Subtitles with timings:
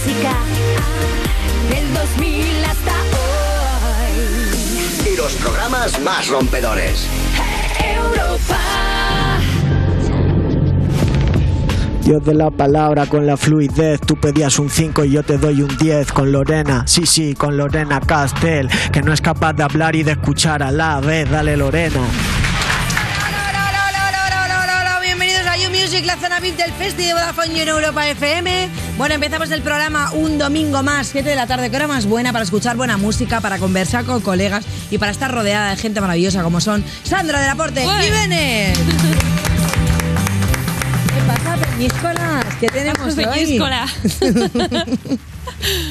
[0.00, 0.32] música
[1.68, 5.12] del 2000 hasta hoy.
[5.12, 7.06] Y los programas más rompedores.
[7.84, 8.58] Europa.
[12.02, 14.00] Dios de la palabra con la fluidez.
[14.00, 16.84] Tú pedías un 5 y yo te doy un 10 con Lorena.
[16.86, 20.70] Sí, sí, con Lorena Castel, que no es capaz de hablar y de escuchar a
[20.70, 21.30] la vez.
[21.30, 22.00] Dale, Lorena.
[25.02, 28.89] Bienvenidos a You Music, la zona VIP del Festi de Vodafone en Europa FM.
[29.00, 32.32] Bueno, empezamos el programa un domingo más, 7 de la tarde, que hora más buena
[32.32, 36.42] para escuchar buena música, para conversar con colegas y para estar rodeada de gente maravillosa
[36.42, 38.76] como son Sandra del Aporte y Benet.
[41.14, 42.44] ¿Qué pasa, peñíscolas?
[42.60, 43.58] ¿Qué tenemos hoy?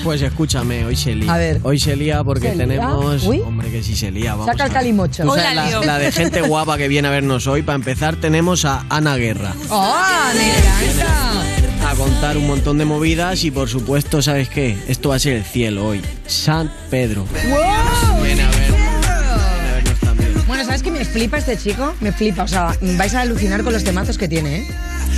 [0.03, 1.33] Pues escúchame, hoy se lía.
[1.33, 1.59] A ver.
[1.63, 2.67] Hoy se lía porque ¿Se lía?
[2.67, 3.23] tenemos.
[3.23, 3.41] Uy.
[3.41, 4.31] Hombre, que sí se lía.
[4.31, 5.23] Vamos Saca el calimocho.
[5.23, 7.61] Tú sabes, la, la de gente guapa que viene a vernos hoy.
[7.61, 9.53] Para empezar, tenemos a Ana Guerra.
[9.69, 9.95] ¡Oh,
[10.35, 11.58] me encanta!
[11.85, 14.77] A contar un montón de movidas y, por supuesto, ¿sabes qué?
[14.87, 16.01] Esto va a ser el cielo hoy.
[16.27, 17.25] San Pedro.
[17.49, 18.23] ¡Wow!
[18.23, 20.33] Viene a ver- viene a vernos también.
[20.47, 21.93] Bueno, ¿sabes qué me flipa este chico?
[21.99, 24.67] Me flipa, o sea, vais a alucinar con los temazos que tiene, ¿eh?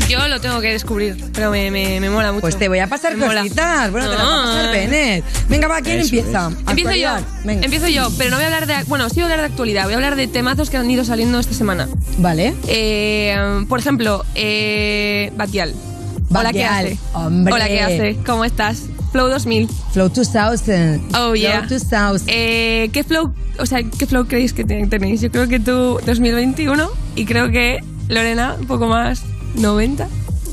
[0.08, 2.42] Yo lo tengo que descubrir, pero me, me, me mola mucho.
[2.42, 3.42] Pues te voy a pasar Me mola.
[3.44, 3.92] cositas.
[3.92, 4.72] Bueno, te las va a pasar.
[4.72, 5.24] Bennett.
[5.50, 6.50] Venga, va, ¿quién Eso empieza?
[6.50, 6.70] es.
[6.70, 7.10] Empiezo yo.
[7.44, 7.64] Venga.
[7.66, 8.76] empiezo yo, pero no voy a hablar de...
[8.88, 11.04] Bueno, sí voy a hablar de actualidad, voy a hablar de temazos que han ido
[11.06, 11.88] saliendo esta semana.
[12.18, 12.54] Vale.
[12.68, 15.74] Eh, por ejemplo, eh, Batial.
[16.34, 16.98] Hola, ¿qué hace?
[17.14, 17.54] hombre.
[17.54, 18.18] Hola, ¿qué hace?
[18.26, 18.84] ¿Cómo estás?
[19.12, 19.68] Flow 2000.
[19.92, 21.02] Flow 2000.
[21.18, 21.64] Oh, yeah.
[21.68, 22.24] Flow 2000.
[22.28, 25.20] Eh, ¿Qué flow, o sea, qué flow creéis que te- tenéis?
[25.22, 29.24] Yo creo que tú 2021 y creo que Lorena un poco más
[29.56, 30.08] 90.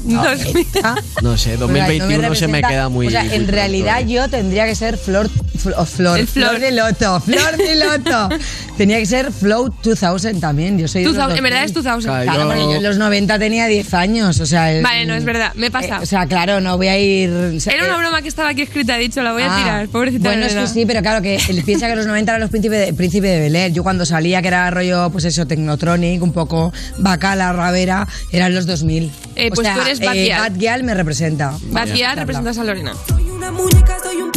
[0.04, 0.66] 2000.
[0.84, 3.06] Ah, No sé, Oiga, no 2021 se me queda muy.
[3.08, 4.06] O sea, muy en pronto, realidad ¿eh?
[4.08, 5.28] yo tendría que ser Flor.
[5.76, 6.58] O flor, El flor.
[6.58, 8.28] de loto, flor de loto.
[8.76, 10.78] Tenía que ser Flow 2000 también.
[10.78, 12.06] Yo soy 2000, en verdad es 2000.
[12.06, 12.22] 2000.
[12.24, 14.72] Claro, porque yo en los 90 tenía 10 años, o sea...
[14.72, 15.96] el- Vale, no, es verdad, me pasa.
[15.96, 17.28] Eh, o sea, claro, no voy a ir...
[17.30, 19.52] o sea, Era una eh, broma que estaba aquí escrita, he dicho, la voy a
[19.52, 20.28] Ah, tirar, pobrecita.
[20.28, 22.86] Bueno, es que sí, pero claro, que él piensa que los 90 eran los príncipes
[22.86, 23.72] de, príncipe de Bel Air.
[23.72, 28.66] Yo cuando salía, que era rollo, pues eso, Technotronic, un poco bacala, ravera, eran los
[28.66, 29.10] 2000.
[29.34, 30.40] Eh, O pues sea, tú eres eh, Bad Gyal.
[30.40, 31.52] Bad Gyal me representa.
[31.70, 32.92] Vacía representas a Lorena.
[33.08, 34.27] Soy una muñeca, soy un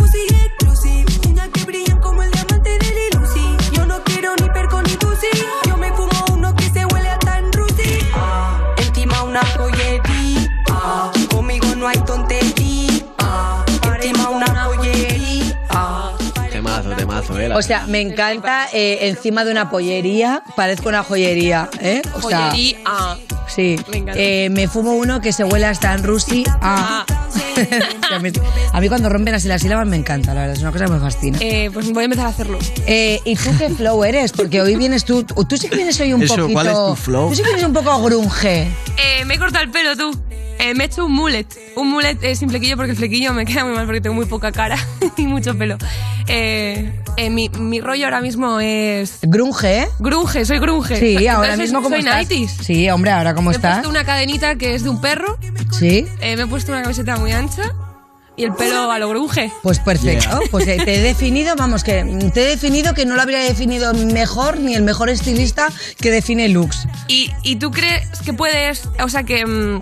[17.55, 22.01] O sea, me encanta eh, encima de una pollería, parezco una joyería, ¿eh?
[22.13, 22.77] O sea, Joyería.
[22.85, 23.17] ah.
[23.47, 23.77] sí.
[23.91, 24.19] Me encanta.
[24.21, 26.43] Eh, me fumo uno que se huele hasta en Rusi.
[26.61, 27.05] Ah.
[28.21, 28.31] Me-
[28.73, 30.91] a mí cuando rompen así las sílabas me encanta, la verdad, es una cosa que
[30.91, 31.37] me fascina.
[31.41, 32.57] Eh, pues voy a empezar a hacerlo.
[32.85, 34.31] Eh, ¿Y tú qué flow eres?
[34.31, 35.23] Porque hoy vienes tú.
[35.23, 36.53] Tú sí que vienes hoy un Eso, poquito.
[36.53, 37.29] ¿cuál es tu flow?
[37.29, 38.67] Tú sí que vienes un poco grunge.
[38.97, 40.11] Eh, me he cortado el pelo, tú.
[40.61, 41.47] Eh, me he hecho un mullet.
[41.75, 44.25] Un mullet eh, sin flequillo porque el flequillo me queda muy mal porque tengo muy
[44.25, 44.77] poca cara
[45.17, 45.77] y mucho pelo.
[46.27, 49.17] Eh, eh, mi, mi rollo ahora mismo es...
[49.23, 49.87] Grunge, ¿eh?
[49.99, 50.97] Grunge, soy grunge.
[50.97, 52.29] Sí, ahora Entonces, mismo como soy estás.
[52.29, 52.47] 90s.
[52.63, 53.73] Sí, hombre, ahora cómo Me he estás.
[53.77, 55.37] puesto una cadenita que es de un perro.
[55.71, 56.05] Sí.
[56.21, 57.63] eh, me he puesto una camiseta muy ancha
[58.37, 59.51] y el pelo a lo grunge.
[59.61, 60.29] Pues perfecto.
[60.29, 60.39] Yeah.
[60.51, 64.59] Pues te he definido, vamos, que te he definido que no lo habría definido mejor
[64.59, 65.67] ni el mejor estilista
[65.99, 66.87] que define looks.
[67.07, 69.81] ¿Y, y tú crees que puedes, o sea, que mm,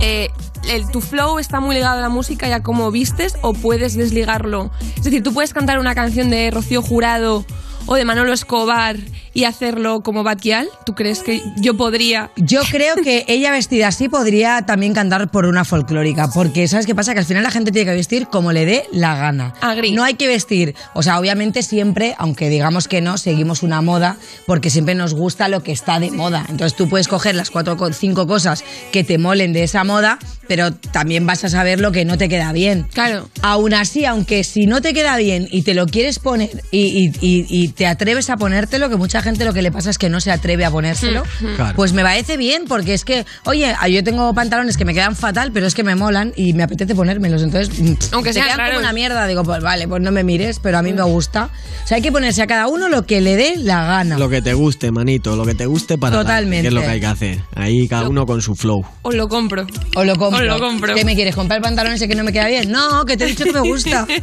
[0.00, 0.30] eh,
[0.68, 3.94] el- tu flow está muy ligado a la música y a cómo vistes o puedes
[3.96, 4.70] desligarlo?
[4.96, 7.44] Es decir, tú puedes cantar una canción de Rocío Jurado
[7.86, 8.96] o de Manolo Escobar
[9.34, 10.68] y hacerlo como Batial.
[10.86, 12.30] ¿Tú crees que yo podría?
[12.36, 16.94] Yo creo que ella vestida así podría también cantar por una folclórica, porque ¿sabes qué
[16.94, 17.12] pasa?
[17.14, 19.54] Que al final la gente tiene que vestir como le dé la gana.
[19.60, 19.92] Agri.
[19.92, 24.16] No hay que vestir, o sea, obviamente siempre, aunque digamos que no, seguimos una moda,
[24.46, 26.44] porque siempre nos gusta lo que está de moda.
[26.48, 30.18] Entonces tú puedes coger las cuatro o cinco cosas que te molen de esa moda,
[30.48, 32.86] pero también vas a saber lo que no te queda bien.
[32.92, 33.28] Claro.
[33.42, 37.12] Aún así, aunque si no te queda bien y te lo quieres poner y, y-
[37.20, 40.08] y- y te atreves a ponértelo, que mucha gente lo que le pasa es que
[40.08, 41.22] no se atreve a ponérselo,
[41.56, 41.74] Claro.
[41.76, 45.50] pues me parece bien, porque es que, oye, yo tengo pantalones que me quedan fatal,
[45.52, 47.42] pero es que me molan y me apetece ponérmelos.
[47.42, 49.26] Entonces, mm, Aunque sean quedan como una mierda.
[49.26, 51.50] Digo, pues vale, pues no me mires, pero a mí me gusta.
[51.84, 54.18] O sea, hay que ponerse a cada uno lo que le dé la gana.
[54.18, 56.62] Lo que te guste, manito, lo que te guste para Totalmente.
[56.62, 57.38] que es lo que hay que hacer.
[57.54, 58.84] Ahí cada uno con su flow.
[59.02, 59.66] Os lo compro.
[59.94, 60.40] O lo compro.
[60.40, 60.94] Os lo compro.
[60.94, 61.34] ¿Qué me quieres?
[61.34, 62.70] ¿Comprar el pantalón ese que no me queda bien?
[62.70, 64.06] No, que te he dicho que me gusta.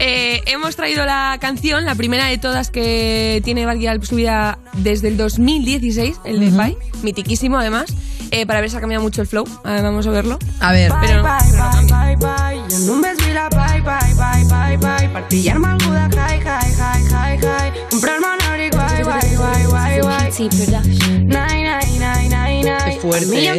[0.00, 5.16] Eh, hemos traído la canción, la primera de todas que tiene Valkyrie subida desde el
[5.16, 7.86] 2016, el de Pai, mitiquísimo además,
[8.30, 9.44] eh, para ver si ha cambiado mucho el flow.
[9.64, 10.38] Ah, vamos a verlo.
[10.60, 10.92] A ver.
[11.00, 13.00] Pero- no.
[22.84, 23.58] Qué fuerte, A ¿eh?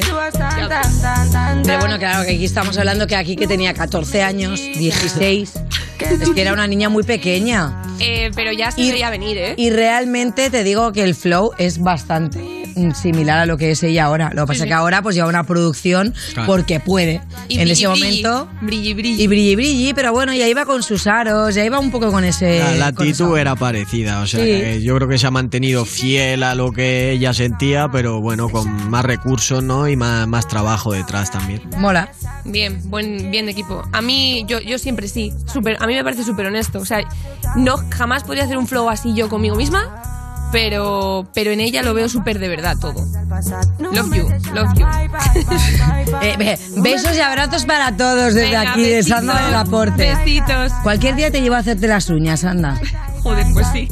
[1.58, 5.54] Hombre, bueno, claro, que aquí estamos hablando que aquí que tenía 14 años, 16.
[6.00, 7.81] Es que era una niña muy pequeña.
[8.00, 9.54] Eh, pero ya se Y- veía venir, ¿eh?
[9.57, 12.58] Y realmente te digo que el flow es bastante
[12.96, 14.31] similar a lo que es ella ahora.
[14.34, 14.68] Lo que pasa sí.
[14.68, 16.48] que ahora pues lleva una producción Claro.
[16.48, 17.22] porque puede.
[17.48, 18.50] Y en brilli, ese brilli, momento.
[18.62, 19.24] Brilli, brilli.
[19.24, 22.24] Y brilli brilli, pero bueno, ya iba con sus aros, ya iba un poco con
[22.24, 22.60] ese.
[22.78, 24.46] La, actitud era parecida, o sea, Sí.
[24.46, 28.50] que yo creo que se ha mantenido fiel a lo que ella sentía, pero bueno,
[28.50, 29.88] con más recursos, ¿no?
[29.88, 31.62] Y más, más trabajo detrás también.
[31.78, 32.12] Mola.
[32.46, 33.84] Bien, buen, bien equipo.
[33.92, 35.34] A mí, yo, yo siempre sí.
[35.52, 36.80] Súper, a mí me parece súper honesto.
[36.80, 37.00] O sea,
[37.56, 40.19] no jamás podría hacer un flow así yo conmigo misma,
[40.51, 43.06] pero, pero en ella lo veo súper de verdad todo.
[43.92, 44.86] Love you, love you.
[46.22, 50.13] Eh, be- besos y abrazos para todos desde Venga, aquí de besitos, Sandra del Aporte.
[50.16, 50.72] Besitos.
[50.84, 52.80] Cualquier día te llevo a hacerte las uñas, anda.
[53.24, 53.88] Joder, pues sí.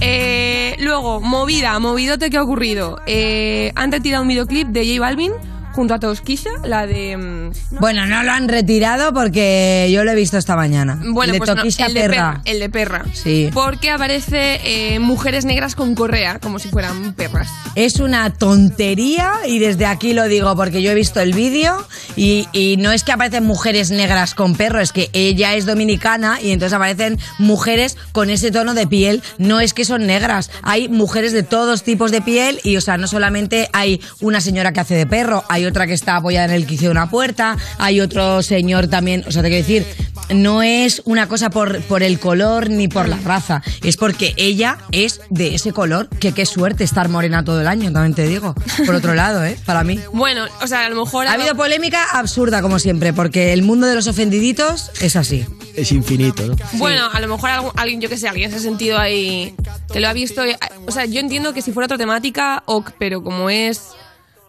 [0.00, 3.00] Eh, luego, movida, movidote que ha ocurrido.
[3.06, 5.32] Eh, han retirado un videoclip de J Balvin
[5.72, 7.16] junto a Tosquisha, la de...
[7.16, 10.98] mm, Bueno, no lo han retirado porque yo lo he visto esta mañana.
[11.04, 12.08] Bueno, pues no, el de perra.
[12.10, 12.40] perra.
[12.44, 13.04] El de perra.
[13.12, 13.50] Sí.
[13.52, 17.48] Porque aparece eh, mujeres negras con correa, como si fueran perras.
[17.74, 21.76] Es una tontería y desde aquí lo digo porque yo he visto el vídeo
[22.16, 26.40] y, y no es que aparecen mujeres negras con perro, es que ella es dominicana
[26.40, 29.22] y entonces aparecen mujeres con ese tono de piel.
[29.38, 32.98] No es que son negras, hay mujeres de todos tipos de piel y, o sea,
[32.98, 36.52] no solamente hay una señora que hace de perro, hay otra que está apoyada en
[36.52, 39.86] el quicio de una puerta, hay otro señor también, o sea, te quiero decir,
[40.34, 44.78] no es una cosa por, por el color ni por la raza, es porque ella
[44.92, 48.54] es de ese color, que qué suerte estar morena todo el año, también te digo.
[48.86, 49.56] Por otro lado, ¿eh?
[49.66, 50.00] Para mí.
[50.12, 51.26] Bueno, o sea, a lo mejor...
[51.26, 55.44] Ha habido polémica absurda, como siempre, porque el mundo de los ofendiditos es así.
[55.74, 56.56] Es infinito, ¿no?
[56.74, 59.54] Bueno, a lo mejor alguien, yo que sé, alguien se ha sentido ahí,
[59.92, 60.46] que lo ha visto.
[60.46, 60.54] y-
[60.86, 63.80] O sea, yo entiendo que si fuera otra temática, ok, pero como es,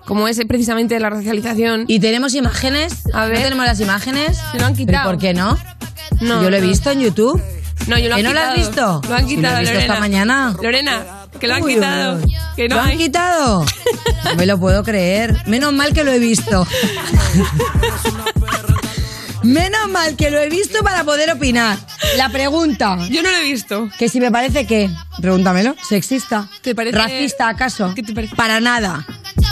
[0.05, 3.03] como es precisamente la racialización, Y tenemos imágenes.
[3.13, 3.37] A ver.
[3.37, 4.37] ¿No tenemos las imágenes?
[4.51, 5.09] Se lo han ¿Pero quitado.
[5.11, 5.57] por qué no?
[6.21, 7.41] no, yo lo he visto en YouTube.
[7.87, 9.01] No, yo lo ¿Que han no lo has visto?
[9.09, 9.79] Lo han Sí, lo he quitado, visto Lorena.
[9.93, 10.55] esta mañana.
[10.61, 11.05] Lorena,
[11.39, 12.19] que lo han Uy, quitado.
[12.55, 12.97] Que no ¿Lo han hay.
[12.97, 13.65] quitado?
[14.23, 15.35] No me lo puedo creer.
[15.47, 16.65] Menos mal que lo he visto.
[19.43, 21.77] Menos mal que lo he visto para poder opinar.
[22.15, 22.97] La pregunta.
[23.09, 23.89] Yo no lo he visto.
[23.99, 24.89] Que si me parece que,
[25.19, 28.35] pregúntamelo, sexista, ¿Te parece- racista acaso, ¿Qué te parece?
[28.37, 29.05] para nada,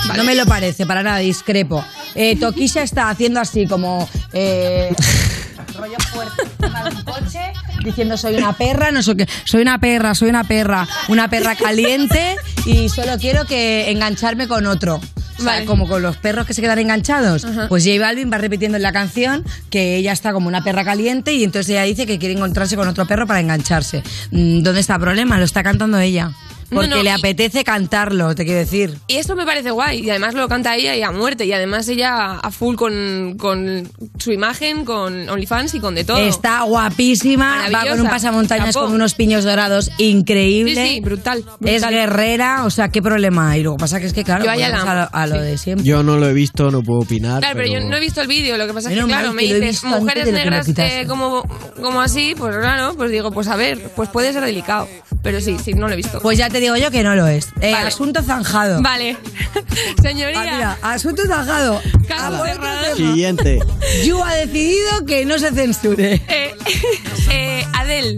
[0.08, 0.18] Vale.
[0.18, 1.84] no me lo parece, para nada, discrepo.
[2.16, 4.94] Eh, Tokisha está haciendo así como eh,
[5.78, 7.40] rollo fuerte encima de un coche,
[7.84, 11.56] diciendo soy una perra, no sé qué, soy una perra, soy una perra, una perra
[11.56, 14.96] caliente y solo quiero que engancharme con otro.
[15.40, 15.66] O sea, Vale.
[15.66, 17.48] como con los perros que se quedan enganchados.
[17.68, 21.34] Pues J Balvin va repitiendo en la canción que ella está como una perra caliente
[21.34, 24.04] y entonces ella dice que quiere encontrarse con otro perro para engancharse.
[24.30, 25.40] Mm, ¿Dónde está el problema?
[25.40, 26.32] Lo está cantando ella.
[26.72, 28.98] Porque no, le y- apetece cantarlo, te quiero decir.
[29.08, 30.00] Y eso me parece guay.
[30.06, 31.46] Y además lo canta ella y a muerte.
[31.46, 36.18] Y además ella a full con, con su imagen, con OnlyFans y con de todo.
[36.18, 40.76] Está guapísima, va con un pasamontañas con unos piños dorados increíble.
[40.88, 41.40] sí, brutal.
[41.62, 41.92] Es brutal.
[41.94, 43.64] guerrera, o sea, ¿qué problema hay?
[43.64, 44.94] Lo que pasa que es que, claro, Yo a amo.
[44.94, 45.42] lo, a lo Sí.
[45.42, 45.86] de siempre.
[45.86, 47.40] Yo no lo he visto, no puedo opinar.
[47.40, 49.44] Claro, pero yo no he visto el vídeo, lo que pasa es que, claro, me
[49.44, 51.44] dices mujeres que negras eh, como,
[51.82, 54.88] como así, pues claro, pues digo, pues a ver, pues puede ser delicado.
[55.24, 56.20] Pero sí, sí, no lo he visto.
[56.22, 57.48] Pues ya te digo yo que no lo es.
[57.60, 57.88] Eh, Vale.
[57.88, 58.82] Asunto zanjado.
[58.82, 59.18] Vale.
[59.74, 61.82] Ah, Señoría, mira, asunto zanjado.
[62.08, 62.96] caso cerrado.
[62.96, 63.60] Siguiente.
[64.04, 66.22] Yu ha decidido que no se censure.
[66.28, 66.54] Eh,
[67.32, 68.18] eh, Adele,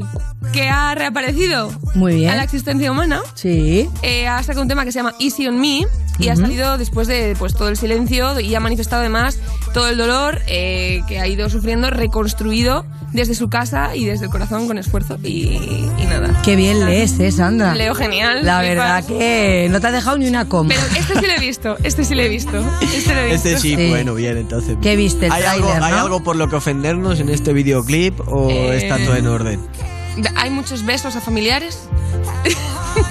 [0.52, 2.32] que ha reaparecido Muy bien.
[2.32, 3.90] a la existencia humana, Sí.
[4.02, 5.86] eh, ha sacado un tema que se llama Easy on Me
[6.20, 9.40] y ha salido después de pues, todo el silencio y ha manifestado además
[9.74, 14.32] todo el dolor eh, que ha ido sufriendo, reconstruido desde su casa y desde el
[14.32, 15.58] corazón con esfuerzo y,
[16.00, 16.40] y nada.
[16.44, 17.74] Qué bien lees, ¿eh, Sandra?
[17.76, 18.46] Leo genial.
[18.46, 20.70] La verdad que no te has dejado ni una coma.
[20.70, 22.58] Pero este sí lo he visto, este sí lo he visto.
[22.82, 23.50] Este lo he visto.
[23.50, 23.90] Este sí, Sí.
[23.90, 24.78] bueno, bien, entonces.
[24.82, 25.28] ¿Qué viste?
[25.28, 28.98] El ¿Hay, algo, ¿Hay algo por lo que ofendernos en este videoclip o Eh, está
[29.04, 29.60] todo en orden?
[30.36, 31.88] Hay muchos besos a familiares.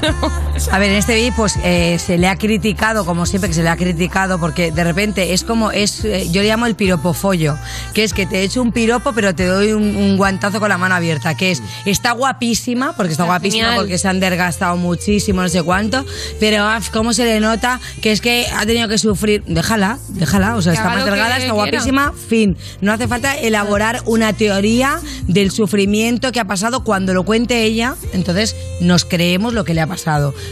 [0.70, 3.62] A ver, en este vídeo pues eh, se le ha criticado, como siempre que se
[3.62, 7.56] le ha criticado, porque de repente es como, es eh, yo le llamo el piropofollo,
[7.94, 10.78] que es que te echo un piropo pero te doy un, un guantazo con la
[10.78, 13.80] mano abierta, que es, está guapísima, porque está Está guapísima, genial.
[13.80, 16.04] porque se han desgastado muchísimo, no sé cuánto,
[16.40, 20.56] pero af, cómo se le nota que es que ha tenido que sufrir, déjala, déjala,
[20.56, 21.52] o sea, Que está más delgada, está quiera.
[21.54, 22.56] guapísima, fin.
[22.80, 27.94] No hace falta elaborar una teoría del sufrimiento que ha pasado cuando lo cuente ella,
[28.12, 29.91] entonces nos creemos lo que le ha pasado.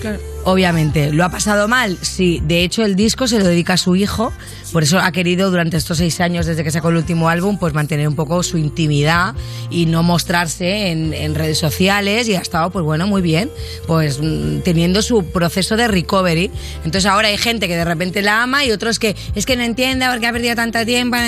[0.01, 0.19] Claro.
[0.45, 1.99] Obviamente, ¿lo ha pasado mal?
[2.01, 4.33] Sí, de hecho el disco se lo dedica a su hijo,
[4.73, 7.75] por eso ha querido durante estos seis años desde que sacó el último álbum, pues
[7.75, 9.35] mantener un poco su intimidad
[9.69, 13.51] y no mostrarse en, en redes sociales y ha estado, pues bueno, muy bien,
[13.87, 16.51] pues mm, teniendo su proceso de recovery.
[16.85, 19.63] Entonces ahora hay gente que de repente la ama y otros que es que no
[19.63, 21.19] entiende porque ha perdido tanto tiempo.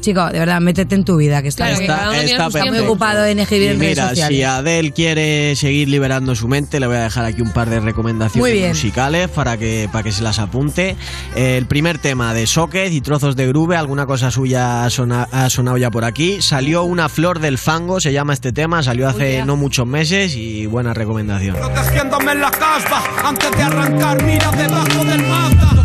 [0.00, 2.64] Chico, de verdad, métete en tu vida, que está, Claro, que Está- tiene está está
[2.66, 4.36] muy ocupado en escribir Y en redes mira, sociales.
[4.38, 7.80] si Adele quiere seguir liberando su mente, le voy a dejar aquí un par de
[7.80, 8.59] recomendaciones Muy bien.
[8.68, 10.96] Musicales para que, para que se las apunte.
[11.34, 15.48] El primer tema de Socket y trozos de groove, alguna cosa suya ha, sona- ha
[15.50, 16.40] sonado ya por aquí.
[16.42, 20.66] Salió Una flor del fango, se llama este tema, salió hace no muchos meses y
[20.66, 21.56] buena recomendación.
[21.56, 25.79] Protegiéndome en la caspa Antes de arrancar mira debajo del mapa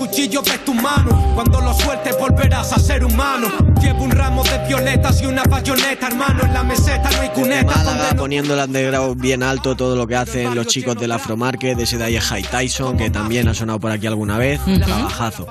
[0.00, 3.48] cuchillo de tu mano Cuando lo sueltes volverás a ser humano
[3.80, 7.76] Llevo un ramo de violetas y una bayoneta Hermano, en la meseta no hay cuneta
[7.76, 11.78] Málaga no- poniendo el underground bien alto, todo lo que hacen los chicos del Afromarket,
[11.78, 15.46] ese de ahí es High Tyson, que también ha sonado por aquí alguna vez, trabajazo.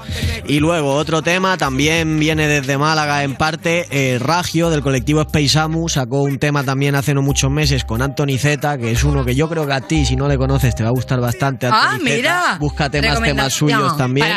[0.47, 5.57] Y luego otro tema, también viene desde Málaga en parte, eh, Ragio del colectivo Space
[5.57, 9.25] Amu sacó un tema también hace no muchos meses con Anthony Z, que es uno
[9.25, 11.67] que yo creo que a ti, si no le conoces, te va a gustar bastante.
[11.67, 12.15] Ah, Anthony Zeta.
[12.17, 12.57] mira.
[12.59, 14.27] Busca temas, temas suyos también.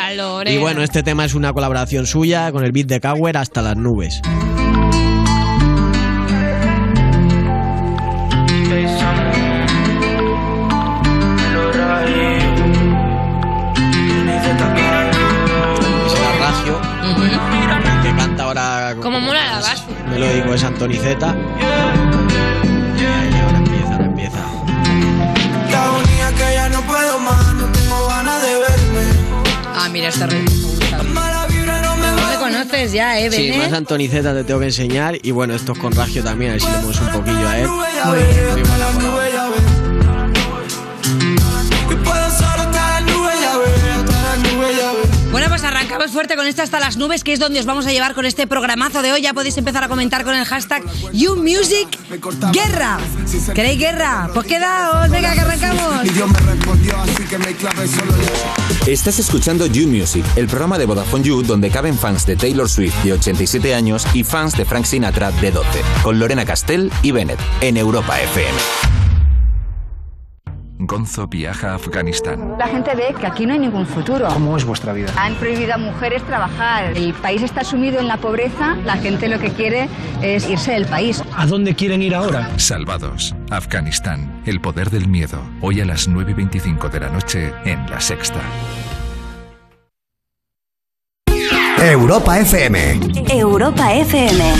[0.45, 3.77] Y bueno, este tema es una colaboración suya con el beat de Cower hasta las
[3.77, 4.21] nubes.
[14.25, 14.57] Es el
[16.39, 16.81] Ragio,
[18.03, 19.83] que canta ahora Como mola la base.
[20.09, 20.97] melódico es Antoni
[29.93, 30.01] No
[31.21, 35.17] va te conoces ya, ¿eh, Sí, más Antoni Z te tengo que enseñar.
[35.21, 37.57] Y bueno, esto es con Ragio también, a ver si le mueves un poquillo a
[37.59, 37.67] él.
[37.67, 38.65] Muy bien.
[38.95, 39.43] Muy buena.
[45.31, 47.91] Bueno, pues arrancamos fuerte con esta hasta las nubes, que es donde os vamos a
[47.91, 49.21] llevar con este programazo de hoy.
[49.21, 52.99] Ya podéis empezar a comentar con el hashtag YouMusicGuerra.
[53.53, 54.29] ¿Queréis guerra?
[54.33, 56.05] Pues quedaos, venga que arrancamos.
[56.05, 58.13] Y Dios me respondió, así que me clave solo
[58.87, 63.01] Estás escuchando You Music, el programa de Vodafone You donde caben fans de Taylor Swift
[63.03, 65.67] de 87 años y fans de Frank Sinatra de 12,
[66.03, 69.02] con Lorena Castell y Bennett en Europa FM.
[70.85, 72.55] Gonzo viaja a Afganistán.
[72.57, 74.27] La gente ve que aquí no hay ningún futuro.
[74.27, 75.11] ¿Cómo es vuestra vida?
[75.17, 76.95] Han prohibido a mujeres trabajar.
[76.95, 78.75] El país está sumido en la pobreza.
[78.85, 79.87] La gente lo que quiere
[80.21, 81.23] es irse del país.
[81.35, 82.49] ¿A dónde quieren ir ahora?
[82.57, 83.35] Salvados.
[83.49, 84.41] Afganistán.
[84.45, 85.41] El poder del miedo.
[85.61, 88.41] Hoy a las 9 y 25 de la noche en La Sexta.
[91.77, 92.99] Europa FM.
[93.29, 94.53] Europa FM.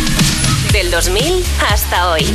[0.74, 1.24] Del 2000
[1.72, 2.25] hasta hoy.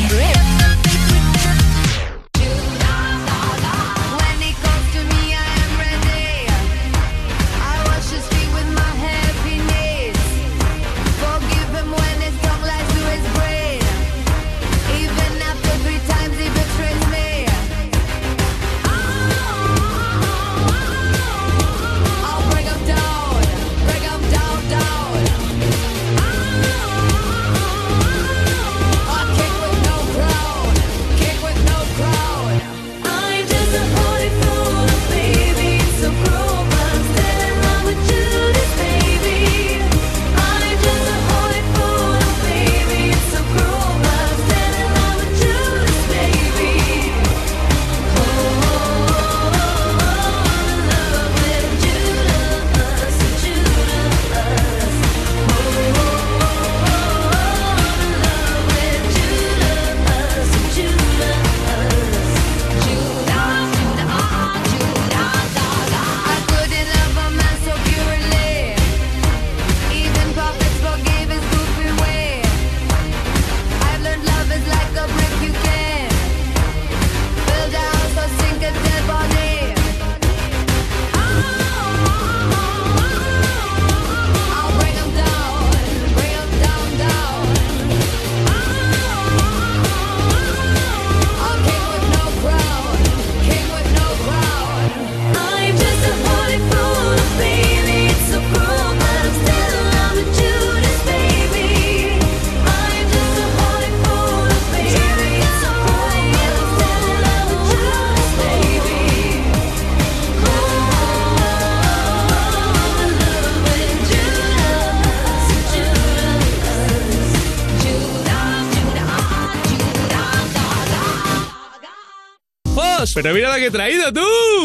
[123.21, 124.21] Pero mira lo que he traído tú.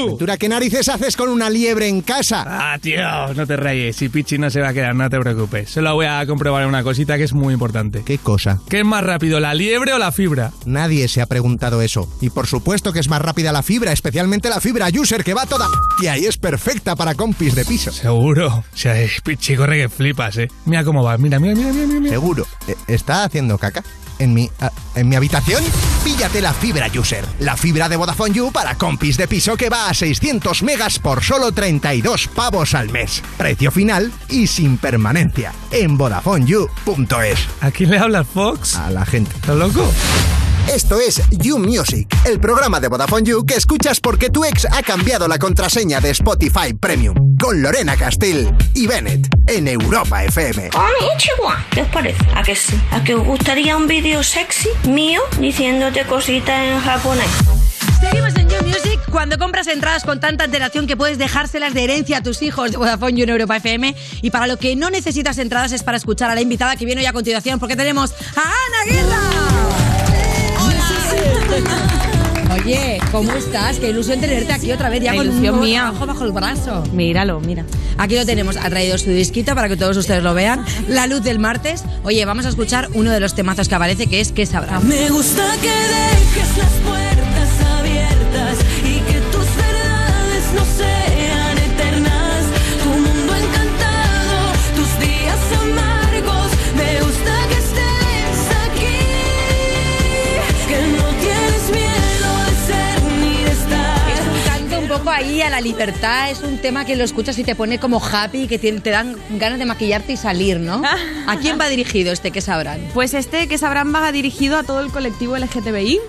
[0.09, 2.45] Ventura, ¿qué narices haces con una liebre en casa?
[2.47, 3.01] Ah, tío,
[3.33, 3.95] no te rayes.
[3.95, 5.71] Si Pichi no se va a quedar, no te preocupes.
[5.71, 8.03] Solo voy a comprobar una cosita que es muy importante.
[8.05, 8.59] ¿Qué cosa?
[8.69, 10.51] ¿Qué es más rápido, la liebre o la fibra?
[10.67, 12.07] Nadie se ha preguntado eso.
[12.21, 15.47] Y por supuesto que es más rápida la fibra, especialmente la fibra user que va
[15.47, 15.67] toda
[15.99, 17.91] y es perfecta para compis de piso.
[17.91, 18.47] Seguro.
[18.47, 20.47] O sea, eh, Pichi, corre que flipas, eh.
[20.65, 21.17] Mira cómo va.
[21.17, 21.99] Mira, mira, mira, mira.
[21.99, 22.09] mira.
[22.11, 22.45] Seguro.
[22.67, 23.83] Eh, ¿Está haciendo caca?
[24.19, 25.63] ¿En mi, ah, ¿En mi habitación?
[26.03, 27.25] Píllate la fibra user.
[27.39, 31.23] La fibra de Vodafone You para compis de piso que va a 600 megas por
[31.23, 33.23] solo 32 pavos al mes.
[33.37, 35.53] Precio final y sin permanencia.
[35.71, 37.47] En VodafoneYou.es.
[37.61, 38.75] ¿A quién le hablas, Fox?
[38.75, 39.33] A la gente.
[39.35, 39.89] ¿Estás loco?
[40.71, 44.81] Esto es You Music, el programa de Vodafone You que escuchas porque tu ex ha
[44.81, 47.37] cambiado la contraseña de Spotify Premium.
[47.37, 50.69] Con Lorena Castell y Bennett en Europa FM.
[50.69, 51.63] Konnichiwa.
[51.69, 52.25] ¿Qué os parece?
[52.33, 52.79] ¿A que sí?
[52.91, 57.27] ¿A que os gustaría un vídeo sexy mío diciéndote cositas en japonés?
[57.99, 58.99] Seguimos en You Music.
[59.11, 62.77] Cuando compras entradas con tanta antelación que puedes dejárselas de herencia a tus hijos de
[62.77, 63.95] Vodafone You en Europa FM.
[64.21, 67.01] Y para lo que no necesitas entradas es para escuchar a la invitada que viene
[67.01, 69.92] hoy a continuación porque tenemos a Ana Guerra.
[72.53, 73.77] Oye, ¿cómo estás?
[73.79, 75.81] Qué ilusión tenerte aquí otra vez ya La con ilusión un mía.
[75.81, 76.83] trabajo bajo el brazo.
[76.93, 77.65] Míralo, mira.
[77.97, 80.63] Aquí lo tenemos, ha traído su disquito para que todos ustedes lo vean.
[80.87, 81.83] La luz del martes.
[82.03, 84.79] Oye, vamos a escuchar uno de los temazos que aparece, que es ¿Qué sabrá?
[84.81, 91.22] Me gusta que dejes las puertas abiertas y que tus verdades no sean
[105.03, 108.01] poco ahí a la libertad, es un tema que lo escuchas y te pone como
[108.01, 110.81] happy, que te, te dan ganas de maquillarte y salir, ¿no?
[111.27, 112.79] ¿A quién va dirigido este que sabrán?
[112.93, 115.99] Pues este que sabrán va dirigido a todo el colectivo LGTBI.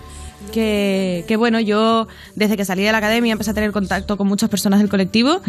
[0.54, 2.06] Que, que bueno, yo
[2.36, 5.40] desde que salí de la academia empecé a tener contacto con muchas personas del colectivo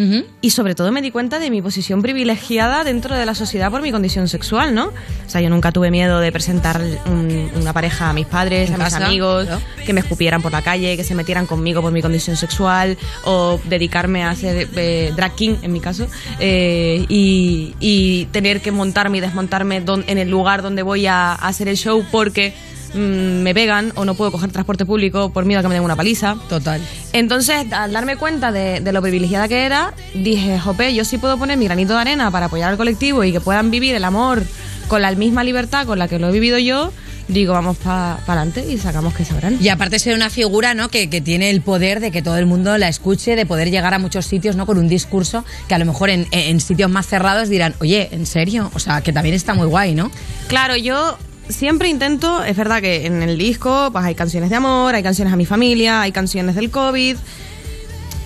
[0.41, 3.83] y sobre todo me di cuenta de mi posición privilegiada dentro de la sociedad por
[3.83, 4.85] mi condición sexual, ¿no?
[4.87, 8.77] O sea, yo nunca tuve miedo de presentar un- una pareja a mis padres, a
[8.77, 9.47] mis casa, amigos,
[9.85, 13.59] que me escupieran por la calle, que se metieran conmigo por mi condición sexual o
[13.65, 16.07] dedicarme a hacer eh, drag king en mi caso
[16.39, 21.31] eh, y, y tener que montarme y desmontarme don- en el lugar donde voy a,
[21.33, 22.53] a hacer el show porque
[22.95, 25.83] mm, me pegan o no puedo coger transporte público por miedo a que me den
[25.83, 26.37] una paliza.
[26.49, 26.81] Total.
[27.13, 31.37] Entonces, al darme cuenta de, de lo privilegiada que era, dije, jope, yo sí puedo
[31.37, 34.43] poner mi granito de arena para apoyar al colectivo y que puedan vivir el amor
[34.87, 36.91] con la misma libertad con la que lo he vivido yo.
[37.27, 39.57] Digo, vamos para adelante y sacamos que sabrán.
[39.59, 40.89] Y aparte ser una figura ¿no?
[40.89, 43.95] que, que tiene el poder de que todo el mundo la escuche, de poder llegar
[43.95, 44.67] a muchos sitios ¿no?
[44.67, 48.27] con un discurso que a lo mejor en, en sitios más cerrados dirán, oye, ¿en
[48.27, 48.69] serio?
[48.75, 50.11] O sea, que también está muy guay, ¿no?
[50.47, 51.17] Claro, yo
[51.49, 55.33] siempre intento, es verdad que en el disco pues hay canciones de amor, hay canciones
[55.33, 57.17] a mi familia, hay canciones del COVID,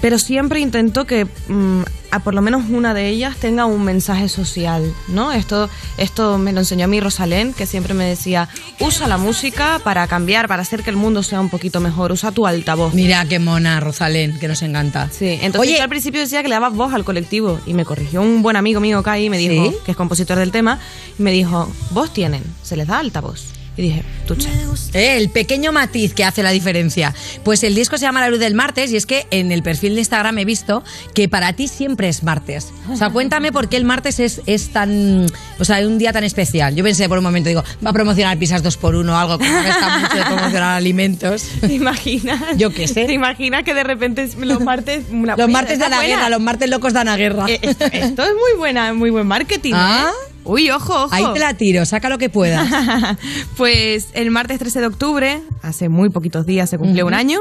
[0.02, 1.82] pero siempre intento que mm,
[2.12, 5.32] a por lo menos una de ellas tenga un mensaje social, ¿no?
[5.32, 9.80] Esto, esto me lo enseñó a mí Rosalén, que siempre me decía, usa la música
[9.84, 12.94] para cambiar, para hacer que el mundo sea un poquito mejor, usa tu altavoz.
[12.94, 15.10] Mira qué mona Rosalén, que nos encanta.
[15.12, 17.86] Sí, entonces Oye, yo al principio decía que le dabas voz al colectivo y me
[17.86, 19.76] corrigió un buen amigo mío, Kai, y me dijo, ¿Sí?
[19.86, 20.80] que es compositor del tema,
[21.18, 23.59] y me dijo, vos tienen, se les da altavoz.
[23.80, 24.50] Y dije, tuche.
[24.94, 27.15] Eh, el pequeño matiz que hace la diferencia.
[27.46, 29.94] Pues el disco se llama La Luz del Martes y es que en el perfil
[29.94, 32.74] de Instagram he visto que para ti siempre es martes.
[32.92, 35.28] O sea, cuéntame por qué el martes es, es tan.
[35.60, 36.76] O sea, un día tan especial.
[36.76, 39.70] Yo pensé por un momento, digo, va a promocionar pizzas 2x1 o algo, como que
[39.70, 41.44] está mucho de promocionar alimentos.
[41.62, 42.58] ¿Te imaginas?
[42.58, 43.06] Yo qué sé.
[43.06, 45.06] ¿Te imaginas que de repente los martes...
[45.10, 47.46] Los martes dan a guerra, los martes locos dan a guerra.
[47.48, 49.72] Eh, esto, esto es muy buena, muy buen marketing.
[49.74, 50.12] Ah.
[50.12, 50.29] ¿eh?
[50.50, 51.14] Uy, ojo, ojo.
[51.14, 52.68] Ahí te la tiro, saca lo que puedas.
[53.58, 57.40] pues el martes 13 de octubre, hace muy poquitos días se cumplió un año,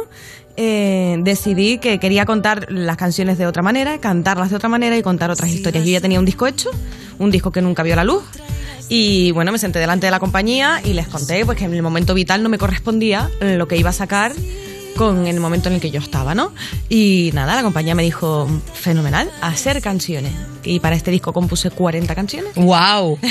[0.59, 5.03] eh, decidí que quería contar las canciones de otra manera, cantarlas de otra manera y
[5.03, 5.87] contar otras historias.
[5.87, 6.69] Yo ya tenía un disco hecho,
[7.19, 8.25] un disco que nunca vio la luz.
[8.91, 11.83] Y bueno, me senté delante de la compañía y les conté pues, que en el
[11.83, 14.33] momento vital no me correspondía lo que iba a sacar
[14.99, 16.53] con el momento en el que yo estaba, ¿no?
[16.89, 20.33] Y nada, la compañía me dijo, fenomenal, hacer canciones.
[20.65, 22.55] Y para este disco compuse 40 canciones.
[22.55, 23.19] ¡Wow!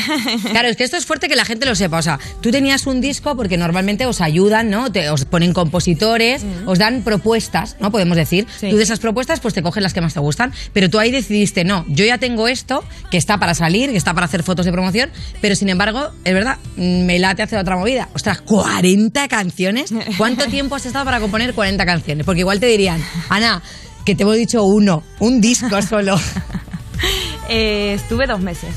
[0.51, 1.97] Claro, es que esto es fuerte que la gente lo sepa.
[1.97, 4.91] O sea, tú tenías un disco porque normalmente os ayudan, ¿no?
[4.91, 7.91] Te, os ponen compositores, os dan propuestas, ¿no?
[7.91, 8.47] Podemos decir.
[8.59, 8.69] Sí.
[8.69, 10.53] Tú de esas propuestas, pues te cogen las que más te gustan.
[10.73, 14.13] Pero tú ahí decidiste, no, yo ya tengo esto, que está para salir, que está
[14.13, 15.09] para hacer fotos de promoción,
[15.41, 18.09] pero sin embargo, es verdad, me late hacer otra movida.
[18.13, 19.93] Ostras, 40 canciones.
[20.17, 22.25] ¿Cuánto tiempo has estado para componer 40 canciones?
[22.25, 23.61] Porque igual te dirían, Ana,
[24.05, 26.19] que te hemos dicho uno, un disco solo.
[27.49, 28.75] Eh, estuve dos meses.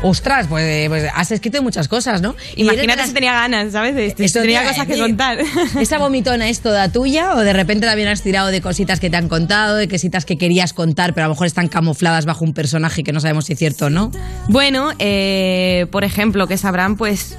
[0.00, 2.36] Ostras, pues, pues has escrito muchas cosas, ¿no?
[2.54, 3.96] Imagínate si tenía ganas, ¿sabes?
[3.96, 5.38] De- de- Eso te tenía cosas que contar.
[5.80, 9.16] ¿Esa vomitona es toda tuya o de repente también has tirado de cositas que te
[9.16, 12.54] han contado, de cositas que querías contar, pero a lo mejor están camufladas bajo un
[12.54, 14.12] personaje que no sabemos si es cierto o no?
[14.46, 17.36] Bueno, eh, por ejemplo, que sabrán, pues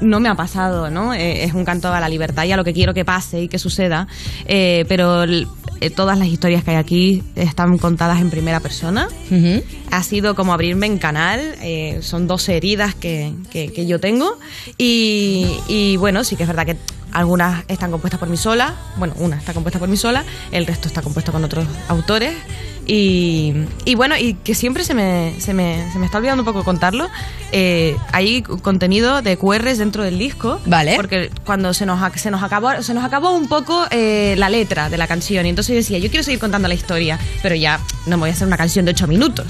[0.00, 1.12] no me ha pasado, ¿no?
[1.12, 3.48] Eh, es un canto a la libertad y a lo que quiero que pase y
[3.48, 4.08] que suceda,
[4.46, 5.26] eh, pero
[5.80, 9.08] eh, todas las historias que hay aquí están contadas en primera persona.
[9.90, 14.38] Ha sido como abrirme en canal, eh, son dos heridas que, que- que yo tengo.
[14.76, 16.76] Y, y bueno, sí que es verdad que
[17.12, 20.88] algunas están compuestas por mí sola, bueno, una está compuesta por mí sola, el resto
[20.88, 22.34] está compuesto con otros autores
[22.90, 23.52] y,
[23.84, 26.64] y bueno, y que siempre se me, se me, se me está olvidando un poco
[26.64, 27.06] contarlo,
[27.52, 30.96] eh, hay contenido de QRs dentro del disco, Vale.
[30.96, 34.88] porque cuando se nos, se nos acabó se nos acabó un poco eh, la letra
[34.88, 37.78] de la canción y entonces yo decía, yo quiero seguir contando la historia, pero ya
[38.06, 39.46] no me voy a hacer una canción de ocho minutos.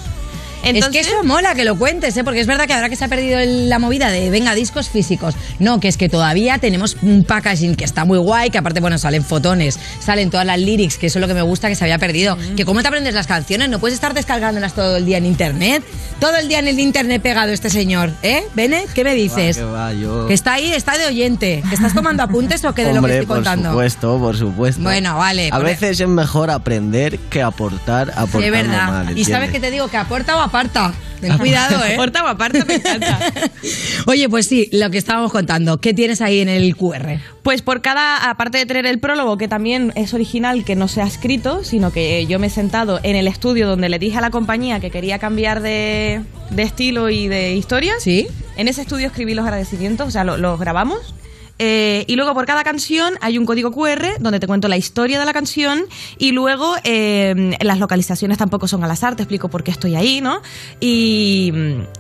[0.76, 2.24] Es que eso mola que lo cuentes, ¿eh?
[2.24, 4.88] porque es verdad que ahora que se ha perdido el- la movida de venga discos
[4.88, 8.81] físicos, no, que es que todavía tenemos un packaging que está muy guay, que aparte,
[8.81, 11.74] bueno, salen fotones, salen todas las lyrics, que eso es lo que me gusta que
[11.74, 12.37] se había perdido.
[12.57, 15.83] Que cómo te aprendes las canciones, no puedes estar descargándolas todo el día en internet,
[16.20, 18.42] todo el día en el internet pegado este señor, ¿eh?
[18.54, 18.85] ¿Bene?
[18.94, 19.57] ¿Qué me dices?
[19.57, 22.85] Que va, yo- Que está ahí, está de oyente, que estás tomando apuntes o que
[22.85, 23.70] de lo que estoy por contando.
[23.70, 24.83] supuesto, por supuesto.
[24.83, 28.88] Bueno, vale, A por- veces es mejor aprender que aportar, aportando Sí, es verdad.
[28.88, 30.94] mal, y sabes que te digo que aporta o aparta.
[31.21, 31.97] Ten cuidado, ¿eh?
[31.99, 33.18] O aparta, me encanta.
[34.07, 35.81] Oye, pues sí, lo que estábamos contando.
[35.81, 37.18] ¿Qué tienes ahí en el QR?
[37.42, 41.03] Pues por cada, aparte de tener el prólogo, que también es original, que no se
[41.03, 44.21] ha escrito, sino que yo me he sentado en el estudio donde le dije a
[44.21, 47.94] la compañía que quería cambiar de, de estilo y de historia.
[47.99, 48.27] Sí.
[48.57, 51.14] En ese estudio escribí los agradecimientos, o sea, lo- los grabamos.
[51.59, 55.18] Eh, y luego por cada canción hay un código QR donde te cuento la historia
[55.18, 55.85] de la canción
[56.16, 60.21] y luego eh, las localizaciones tampoco son al azar, te explico por qué estoy ahí,
[60.21, 60.40] ¿no?
[60.81, 61.53] Y,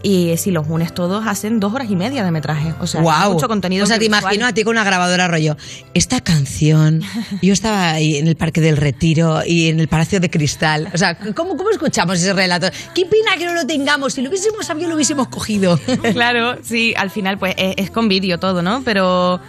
[0.02, 3.48] y si los unes todos hacen dos horas y media de metraje, o sea, mucho
[3.48, 3.84] contenido.
[3.84, 5.56] O sea, te imagino a ti con una grabadora rollo.
[5.94, 7.02] Esta canción,
[7.42, 10.88] yo estaba ahí en el Parque del Retiro y en el Palacio de Cristal.
[10.94, 12.68] O sea, ¿cómo, cómo escuchamos ese relato?
[12.94, 14.14] ¿Qué pena que no lo tengamos?
[14.14, 15.78] Si lo hubiésemos sabido, lo hubiésemos cogido.
[16.12, 18.82] Claro, sí, al final pues es, es con vídeo todo, ¿no?
[18.84, 19.40] Pero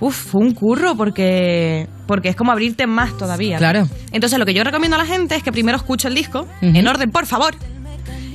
[0.00, 3.58] uf, fue un curro porque porque es como abrirte más todavía.
[3.58, 3.88] Claro.
[4.12, 6.86] Entonces lo que yo recomiendo a la gente es que primero escuche el disco en
[6.86, 7.54] orden, por favor.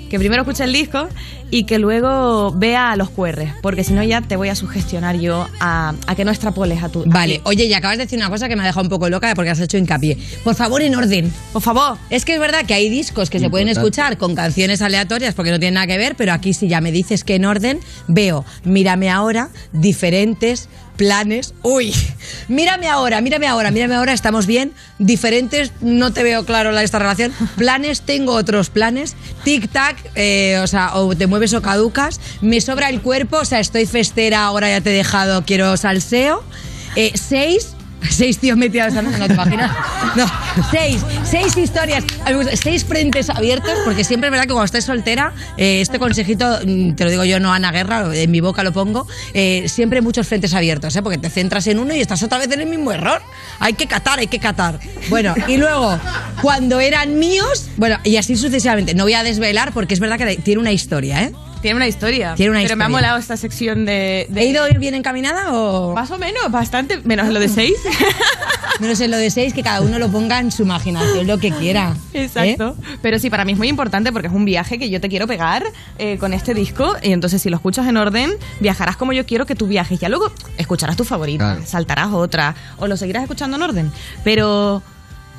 [0.10, 1.08] Que primero escuche el disco
[1.52, 5.48] y que luego vea los QR, porque si no ya te voy a sugestionar yo
[5.60, 7.04] a, a que no extrapoles a tu...
[7.06, 9.34] Vale, oye, y acabas de decir una cosa que me ha dejado un poco loca
[9.36, 10.18] porque has hecho hincapié.
[10.44, 11.32] Por favor, en orden.
[11.54, 11.98] Por favor.
[12.10, 15.52] Es que es verdad que hay discos que se pueden escuchar con canciones aleatorias porque
[15.52, 18.46] no tienen nada que ver, pero aquí si ya me dices que en orden, veo,
[18.64, 21.54] mírame ahora, diferentes planes.
[21.64, 21.94] Uy,
[22.48, 24.74] mírame ahora, mírame ahora, mírame ahora, estamos bien.
[25.00, 27.34] Diferentes, no te veo claro la, esta relación.
[27.58, 29.16] Planes, tengo otros planes.
[29.44, 32.20] Tic-tac, eh, o sea, o te mueves o caducas.
[32.42, 36.44] Me sobra el cuerpo, o sea, estoy festera, ahora ya te he dejado, quiero salseo.
[36.96, 37.70] Eh, seis,
[38.10, 39.72] seis tíos metidos en no te imaginas.
[40.16, 40.26] No,
[40.72, 45.34] seis, seis historias, a seis frentes abiertos, porque siempre es verdad que cuando estés soltera,
[45.58, 48.72] eh, este consejito, mm, te lo digo yo, no Ana Guerra, en mi boca lo
[48.72, 51.02] pongo, eh, siempre muchos frentes abiertos, ¿eh?
[51.02, 53.22] porque te centras en uno y estás otra vez en el mismo error.
[53.60, 54.80] Hay que catar, hay que catar.
[55.10, 56.00] Bueno, y luego,
[56.42, 60.38] cuando eran míos, bueno, y así sucesivamente, no voy a desvelar porque es verdad que
[60.38, 61.32] tiene una historia, ¿eh?
[61.62, 62.34] Tiene una historia.
[62.36, 64.26] Tiene una Pero me ha molado esta sección de...
[64.30, 65.94] de- ¿He ido bien encaminada o...?
[65.94, 67.76] Más o menos, bastante, menos lo de seis.
[68.80, 71.52] Menos en lo de seis, que cada uno lo ponga en su imaginación, lo que
[71.52, 71.94] quiera.
[72.14, 72.24] ¿eh?
[72.24, 72.76] Exacto.
[73.04, 75.28] Pero sí, para mí es muy importante porque es un viaje que yo te quiero
[75.28, 75.64] pegar
[76.00, 76.96] eh, con este disco.
[77.04, 80.00] Y entonces, si lo escuchas en orden, viajarás como yo quiero que tú viajes.
[80.00, 81.62] Ya luego escucharás tu favorita, Claro.
[81.68, 83.92] saltarás otra, o lo seguirás escuchando en orden.
[84.24, 84.82] Pero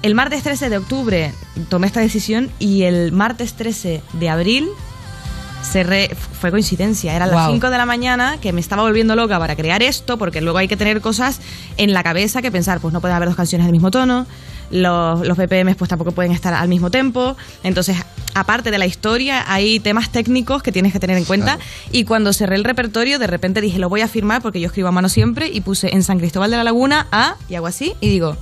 [0.02, 1.32] el martes 13 de octubre
[1.68, 4.68] tomé esta decisión y el martes 13 de abril.
[5.62, 7.52] Cerré, fue coincidencia, eran las Guau.
[7.52, 10.68] 5 de la mañana que me estaba volviendo loca para crear esto, porque luego hay
[10.68, 11.40] que tener cosas
[11.76, 14.26] en la cabeza que pensar, pues no pueden haber dos canciones del mismo tono,
[14.70, 17.96] los, los BPMs pues tampoco pueden estar al mismo tempo, entonces
[18.34, 21.58] aparte de la historia hay temas técnicos que tienes que tener en cuenta.
[21.90, 24.88] Y cuando cerré el repertorio de repente dije lo voy a firmar porque yo escribo
[24.88, 27.94] a mano siempre y puse en San Cristóbal de la Laguna a y hago así
[28.00, 28.36] y digo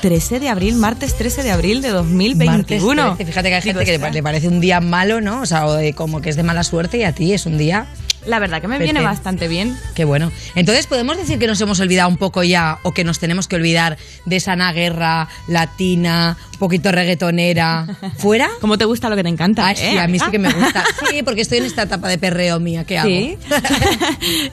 [0.00, 2.46] 13 de abril, martes 13 de abril de 2021.
[2.56, 2.82] Martes
[3.16, 3.24] 13.
[3.32, 5.40] Fíjate que hay gente que le parece un día malo, ¿no?
[5.42, 7.58] O sea, o de- como que es de mala suerte y a ti es un
[7.58, 7.86] día.
[8.26, 8.92] La verdad que me Perfecto.
[8.94, 9.76] viene bastante bien.
[9.94, 10.30] Qué bueno.
[10.54, 13.56] Entonces, ¿podemos decir que nos hemos olvidado un poco ya o que nos tenemos que
[13.56, 17.86] olvidar de esa Ana guerra latina, poquito reggaetonera.
[18.18, 18.48] ¿Fuera?
[18.60, 19.74] Como te gusta lo que te encanta.
[19.74, 20.84] Sí, ¿eh, a mí sí que me gusta.
[21.10, 22.84] Sí, porque estoy en esta etapa de perreo mía.
[22.84, 23.08] ¿Qué hago?
[23.08, 23.36] Sí.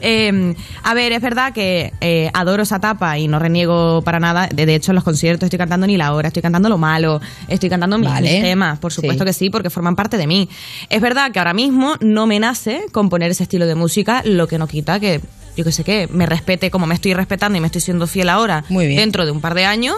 [0.02, 4.48] Eh, a ver, es verdad que eh, adoro esa etapa y no reniego para nada.
[4.48, 7.20] De, de hecho, en los conciertos estoy cantando ni la hora, estoy cantando lo malo,
[7.48, 8.32] estoy cantando mis, Vale.
[8.32, 9.28] mis temas, por supuesto Sí.
[9.28, 10.50] que sí, porque forman parte de mí.
[10.90, 14.58] Es verdad que ahora mismo no me nace componer ese estilo de música, lo que
[14.58, 15.22] no quita que
[15.58, 18.30] yo que sé qué, me respete como me estoy respetando y me estoy siendo fiel
[18.30, 19.98] ahora dentro de un par de años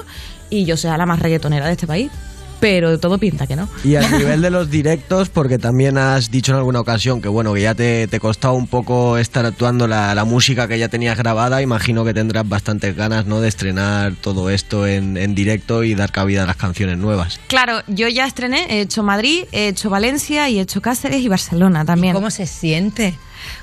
[0.49, 2.11] y yo sea la más reggaetonera de este país.
[2.59, 3.67] Pero todo pinta que no.
[3.83, 7.55] Y a nivel de los directos, porque también has dicho en alguna ocasión que bueno,
[7.55, 11.17] que ya te, te costaba un poco estar actuando la, la música que ya tenías
[11.17, 13.41] grabada, imagino que tendrás bastantes ganas ¿no?
[13.41, 17.39] de estrenar todo esto en, en directo y dar cabida a las canciones nuevas.
[17.47, 21.27] Claro, yo ya estrené, he hecho Madrid, he hecho Valencia y he hecho Cáceres y
[21.29, 22.13] Barcelona también.
[22.13, 23.15] ¿Cómo se siente?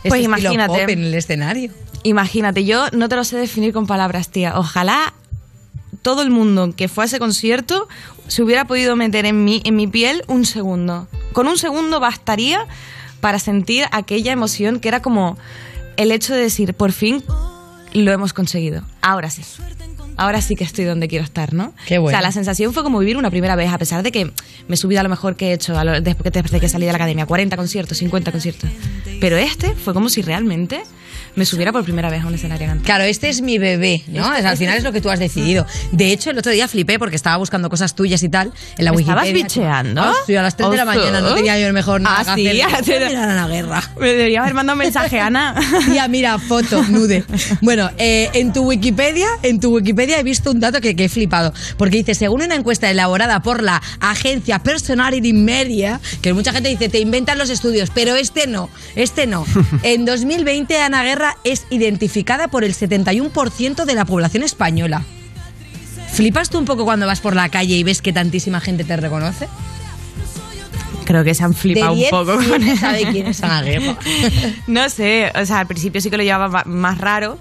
[0.02, 0.80] Pues ese estilo imagínate.
[0.80, 1.70] pop en el escenario.
[2.02, 4.58] Imagínate, yo no te lo sé definir con palabras, tía.
[4.58, 5.14] Ojalá
[6.02, 7.88] todo el mundo que fue a ese concierto
[8.28, 11.08] se hubiera podido meter en mí, en mi piel, un segundo.
[11.32, 12.66] Con un segundo bastaría
[13.20, 15.36] para sentir aquella emoción que era como
[15.96, 17.24] el hecho de decir, por fin
[17.92, 18.82] lo hemos conseguido.
[19.02, 19.42] Ahora sí.
[20.18, 21.72] Ahora sí que estoy donde quiero estar, ¿no?
[21.86, 22.14] Qué bueno.
[22.14, 24.74] O sea, la sensación fue como vivir una primera vez, a pesar de que me
[24.74, 26.96] he subido a lo mejor que he hecho a lo- después que salí de la
[26.96, 28.68] academia, 40 conciertos, 50 conciertos.
[29.20, 30.82] Pero este fue como si realmente
[31.38, 32.84] me subiera por primera vez a un escenario a cantar.
[32.84, 34.26] Claro, este es mi bebé, ¿no?
[34.26, 35.66] Este- Es- Al final es- es lo que tú has decidido.
[35.92, 38.90] De hecho, el otro día flipé porque estaba buscando cosas tuyas y tal en la
[38.90, 39.22] ¿Me Wikipedia.
[39.22, 40.02] estabas bicheando?
[40.02, 42.34] Ah, sí, a las 3 de la mañana no tenía yo el mejor nada Ah,
[42.34, 42.70] que sí, hacer.
[42.70, 43.82] ya te- Mirar a la guerra.
[43.98, 45.54] Me debería haber mandado un mensaje, Ana.
[45.86, 47.24] Tía, mira, foto, nude.
[47.60, 51.08] Bueno, eh, en tu Wikipedia, en tu Wikipedia he visto un dato que, que he
[51.08, 51.52] flipado.
[51.76, 56.88] Porque dice, según una encuesta elaborada por la agencia Personality Media, que mucha gente dice,
[56.88, 59.44] te inventan los estudios, pero este no, este no.
[59.82, 65.04] En 2020, Ana Guerra es identificada por el 71% de la población española.
[66.12, 68.96] ¿Flipas tú un poco cuando vas por la calle y ves que tantísima gente te
[68.96, 69.48] reconoce?
[71.04, 72.80] Creo que se han flipado un 10, poco con eso.
[72.80, 73.64] sabe quién es Ana.
[74.66, 77.38] No sé, o sea, al principio sí que lo llevaba más raro,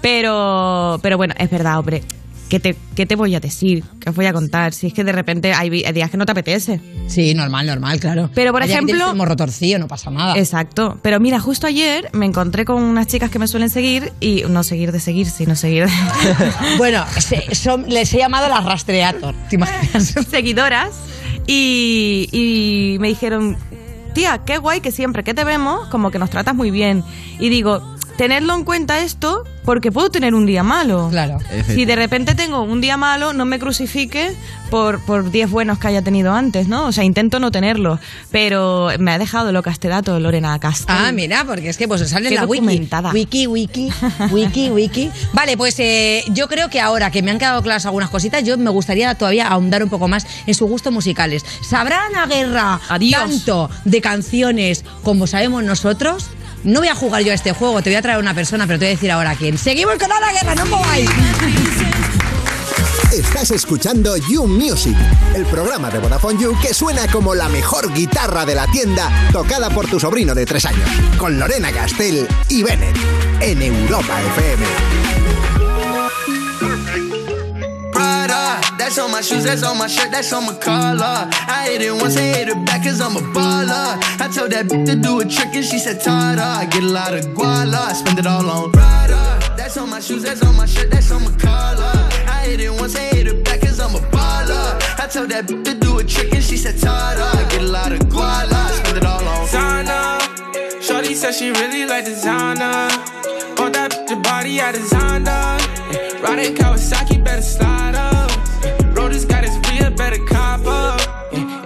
[0.00, 2.02] pero, pero bueno, es verdad, hombre.
[2.48, 3.82] ¿Qué te, ¿Qué te voy a decir?
[4.00, 4.72] ¿Qué os voy a contar?
[4.72, 6.80] Si es que de repente hay días que no te apetece.
[7.08, 8.30] Sí, normal, normal, claro.
[8.36, 9.14] Pero por que ejemplo.
[9.16, 10.38] morro torcido, no pasa nada.
[10.38, 10.96] Exacto.
[11.02, 14.62] Pero mira, justo ayer me encontré con unas chicas que me suelen seguir y no
[14.62, 15.92] seguir de seguir, sino seguir de.
[16.78, 19.34] Bueno, se- son- les he llamado las rastreator.
[19.50, 20.14] ¿Te imaginas?
[20.30, 20.90] seguidoras
[21.48, 23.56] y, y me dijeron,
[24.14, 27.02] tía, qué guay que siempre que te vemos, como que nos tratas muy bien.
[27.38, 31.08] Y digo, tenerlo en cuenta esto porque puedo tener un día malo.
[31.10, 31.38] Claro.
[31.66, 34.32] Si de repente tengo un día malo, no me crucifique
[34.70, 36.86] por, por 10 buenos que haya tenido antes, ¿no?
[36.86, 37.98] O sea, intento no tenerlos.
[38.30, 40.94] Pero me ha dejado loca este dato, Lorena Castro.
[40.96, 42.88] Ah, mira, porque es que pues sale en la wiki.
[43.12, 43.90] Wiki, wiki,
[44.30, 45.10] wiki, wiki.
[45.32, 48.56] Vale, pues eh, yo creo que ahora que me han quedado claras algunas cositas, yo
[48.56, 51.44] me gustaría todavía ahondar un poco más en sus gustos musicales.
[51.62, 56.30] ¿Sabrá Ana Guerra tanto de canciones como sabemos nosotros?
[56.66, 58.76] No voy a jugar yo a este juego, te voy a traer una persona, pero
[58.80, 59.56] te voy a decir ahora quién.
[59.56, 61.08] Seguimos con Ana Guerra, no mováis.
[63.12, 64.96] Estás escuchando You Music,
[65.36, 69.70] el programa de Vodafone You que suena como la mejor guitarra de la tienda tocada
[69.70, 72.96] por tu sobrino de tres años, con Lorena Castell y Bennett,
[73.40, 75.25] en Europa FM.
[77.96, 81.30] Prada, that's on my shoes, that's on my shirt, that's on my collar.
[81.48, 83.96] I hit it once, I hit it back cause I'm a baller.
[84.20, 86.86] I told that bitch to do a trick and she said, Tada, I get a
[86.86, 89.40] lot of guala, I spend it all on Prada.
[89.56, 91.96] That's on my shoes, that's on my shirt, that's on my collar.
[92.28, 94.76] I hit it once, I hit it back cause I'm a baller.
[95.00, 97.72] I told that bitch to do a trick and she said, Tada, I get a
[97.78, 100.82] lot of guala, I spend it all on Zana.
[100.82, 102.90] Shorty said she really like designer.
[103.56, 105.75] Bought that bitch a body designed her.
[106.20, 108.30] Riding Kawasaki, better slide up.
[108.62, 111.00] Yeah, Rollers got his real, better cop up.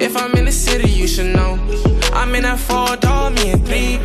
[0.00, 1.58] If I'm in the city, you should know.
[2.12, 3.98] I'm in that four door, me and three.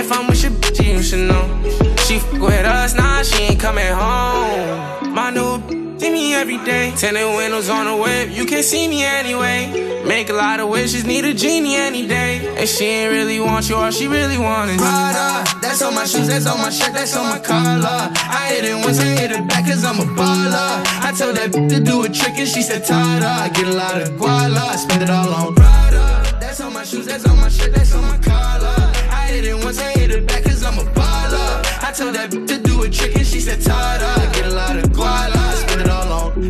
[0.00, 1.44] If I'm with your bitch, you should know.
[2.04, 4.35] She f with us, nah, she ain't coming home.
[6.36, 6.92] Every day.
[6.96, 10.04] Tinted windows on the whip, you can't see me anyway.
[10.04, 12.54] Make a lot of wishes, need a genie any day.
[12.58, 16.04] And she ain't really want you, all she really want is Prada, that's on my
[16.04, 18.12] shoes, that's on my shirt, that's on my collar.
[18.12, 20.84] I hit it once, I hit it back cause I'm a baller.
[21.08, 23.72] I told that bitch to do a trick and she said, Tada, I get a
[23.72, 26.36] lot of guala, I spend it all on Prada.
[26.38, 28.76] That's on my shoes, that's on my shirt, that's on my collar.
[29.10, 31.82] I hit it once, I hit it back cause I'm a baller.
[31.82, 34.54] I told that bitch to do a trick and she said, Tada, I get a
[34.54, 34.85] lot of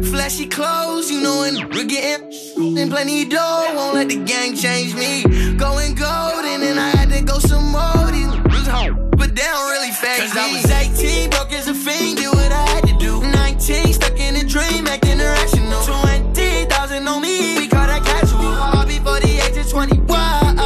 [0.04, 2.32] Flashy clothes, you know, and we're getting
[2.78, 3.72] and plenty dough.
[3.74, 5.22] Won't let the gang change me.
[5.56, 8.10] Going golden, and I had to go some more.
[8.12, 10.40] These home, but they don't really phase me.
[10.40, 13.20] I was 18, broke as a fiend, did what I had to do.
[13.20, 15.82] 19, stuck in a dream, acting irrational.
[15.82, 18.40] 20,000 on me, we call that casual.
[18.40, 20.56] All before the age of 21,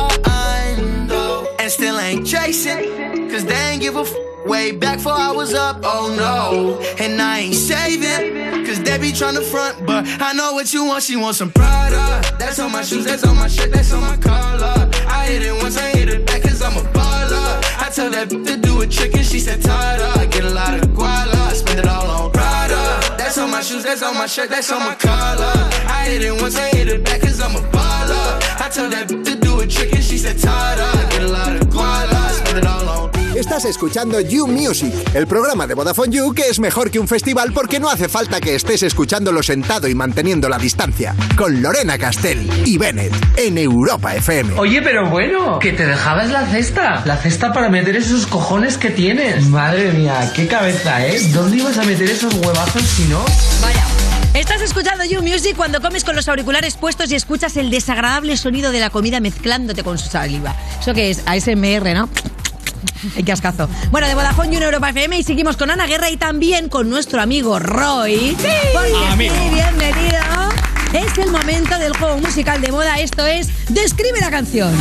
[1.08, 3.19] though, and still ain't chasing.
[3.80, 4.14] Give a f
[4.44, 6.78] way back before I was up, oh no.
[7.02, 11.02] And I ain't saving, cause they be tryna front, but I know what you want.
[11.02, 12.20] She wants some Prada.
[12.38, 14.90] That's on my shoes, that's on my shirt, that's on my collar.
[15.08, 17.64] I hit it once, I hit it back, cause I'm a baller.
[17.80, 20.14] I tell that bitch to do a trick, and she said, Tada.
[20.18, 23.16] I get a lot of guala, spend it all on Prada.
[23.16, 25.54] That's on my shoes, that's on my shirt, that's on my collar.
[25.88, 28.60] I hit it once, I hit it back, cause I'm a baller.
[28.60, 30.84] I tell that bitch to do a trick, and she said, Tada.
[30.84, 33.09] I get a lot of guala, spend it all on
[33.40, 37.54] Estás escuchando You Music, el programa de Vodafone You que es mejor que un festival
[37.54, 41.16] porque no hace falta que estés escuchándolo sentado y manteniendo la distancia.
[41.38, 44.58] Con Lorena Castell y Bennett en Europa FM.
[44.58, 47.02] Oye, pero bueno, que te dejabas la cesta.
[47.06, 49.46] La cesta para meter esos cojones que tienes.
[49.46, 51.18] Madre mía, qué cabeza, ¿eh?
[51.32, 53.24] ¿Dónde ibas a meter esos huevazos si no?
[53.62, 53.86] Vaya.
[54.34, 58.70] Estás escuchando You Music cuando comes con los auriculares puestos y escuchas el desagradable sonido
[58.70, 60.54] de la comida mezclándote con su saliva.
[60.78, 61.22] ¿Eso que es?
[61.24, 62.10] ASMR, ¿no?
[63.14, 63.68] Qué cascazo.
[63.90, 66.88] Bueno, de Vodafone y en Europa FM y seguimos con Ana Guerra y también con
[66.90, 68.36] nuestro amigo Roy.
[68.38, 69.34] Sí, porque Amigo.
[69.34, 70.18] sí, bienvenido.
[70.92, 72.98] Es el momento del juego musical de moda.
[72.98, 74.74] Esto es Describe la canción.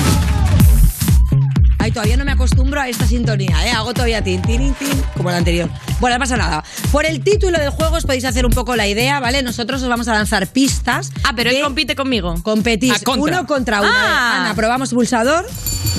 [1.90, 3.72] Ay, todavía no me acostumbro a esta sintonía, ¿eh?
[3.72, 5.68] Hago todavía tin, tin, tin, como la anterior.
[6.00, 6.64] Bueno, no pasa nada.
[6.92, 9.42] Por el título del juego os podéis hacer un poco la idea, ¿vale?
[9.42, 11.12] Nosotros os vamos a lanzar pistas.
[11.24, 12.36] Ah, pero él compite conmigo.
[12.44, 13.40] Competís Ah, contra.
[13.40, 13.90] uno contra uno.
[13.92, 14.42] Ah.
[14.44, 15.48] Ana, probamos pulsador.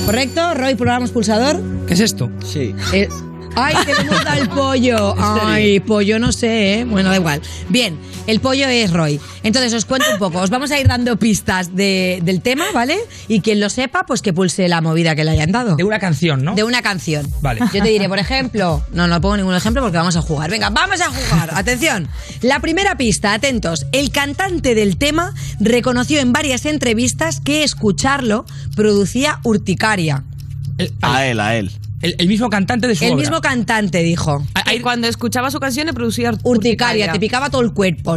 [0.07, 0.55] ¿Correcto?
[0.55, 1.61] Roy, probamos pulsador.
[1.89, 2.31] ¿Qué es esto?
[2.47, 2.73] Sí.
[2.93, 3.09] Eh,
[3.57, 3.75] Ay,
[4.25, 5.15] dado el pollo.
[5.47, 6.85] Ay, pollo no sé, ¿eh?
[6.85, 7.43] Bueno, da igual.
[7.69, 9.21] Bien, el pollo es Roy.
[9.43, 10.39] Entonces os cuento un poco.
[10.41, 12.99] Os vamos a ir dando pistas de- del tema, ¿vale?
[13.29, 15.77] Y quien lo sepa, pues que pulse la movida que le hayan dado.
[15.77, 16.55] De una canción, ¿no?
[16.55, 17.29] De una canción.
[17.43, 17.61] Vale.
[17.73, 20.51] Yo te diré, por ejemplo, no, no pongo ningún ejemplo porque vamos a jugar.
[20.51, 21.51] Venga, vamos a jugar.
[21.55, 22.09] Atención.
[22.43, 23.87] La primera pista, atentos.
[23.93, 28.45] El cantante del tema reconoció en varias entrevistas que escucharlo
[28.77, 30.23] producía urticaria.
[31.03, 31.71] A él, a él.
[32.03, 33.21] El, el mismo cantante de su El obra.
[33.21, 34.45] mismo cantante dijo.
[34.69, 38.17] Que cuando escuchaba su canción le producía Urticaria, te picaba todo el cuerpo.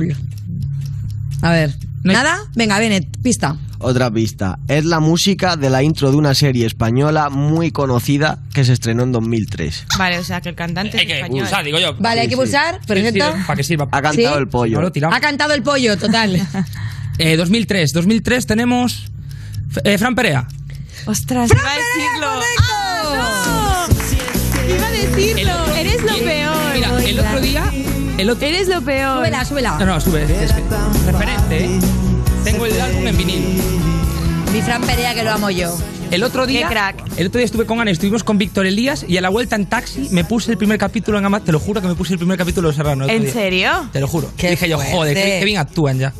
[1.41, 1.73] A ver.
[2.03, 2.37] ¿Nada?
[2.55, 3.55] Venga, Bennett, pista.
[3.79, 4.59] Otra pista.
[4.69, 9.03] Es la música de la intro de una serie española muy conocida que se estrenó
[9.03, 9.85] en 2003.
[9.97, 11.41] Vale, o sea que el cantante es español.
[11.41, 11.93] Pulsar, digo yo.
[11.99, 12.79] Vale, hay que pulsar.
[12.85, 13.25] Perfecto.
[13.45, 13.87] ¿Para qué sirva?
[13.91, 14.39] Ha cantado ¿Sí?
[14.39, 14.75] el pollo.
[14.77, 15.17] No lo tiramos.
[15.17, 16.41] Ha cantado el pollo, total.
[17.19, 17.93] Eh, 2003.
[17.93, 19.05] 2003 tenemos...
[19.83, 20.47] eh, Fran Perea.
[21.05, 22.32] Ostras, iba a decirlo.
[27.35, 27.63] Otro día...
[28.17, 28.47] El otro...
[28.47, 29.17] Eres lo peor.
[29.17, 29.77] Súbela, súbela.
[29.79, 30.23] No, no, sube.
[30.23, 30.55] es- es-
[31.05, 31.79] referente, ¿eh?
[32.43, 33.61] Tengo el álbum en vinil.
[34.51, 35.75] Mi Fran Perea que lo amo yo.
[36.11, 37.03] El otro día, Qué crack.
[37.17, 39.65] el otro día estuve con Ana, estuvimos con Víctor Elías y a la vuelta en
[39.65, 41.45] taxi me puse el primer capítulo en Amazon.
[41.47, 43.07] Te lo juro que me puse el primer capítulo de Serrano.
[43.09, 43.33] ¿En día.
[43.33, 43.71] serio?
[43.91, 44.29] Te lo juro.
[44.37, 46.13] Qué Y dije yo, joder, qué, qué bien actúan ya.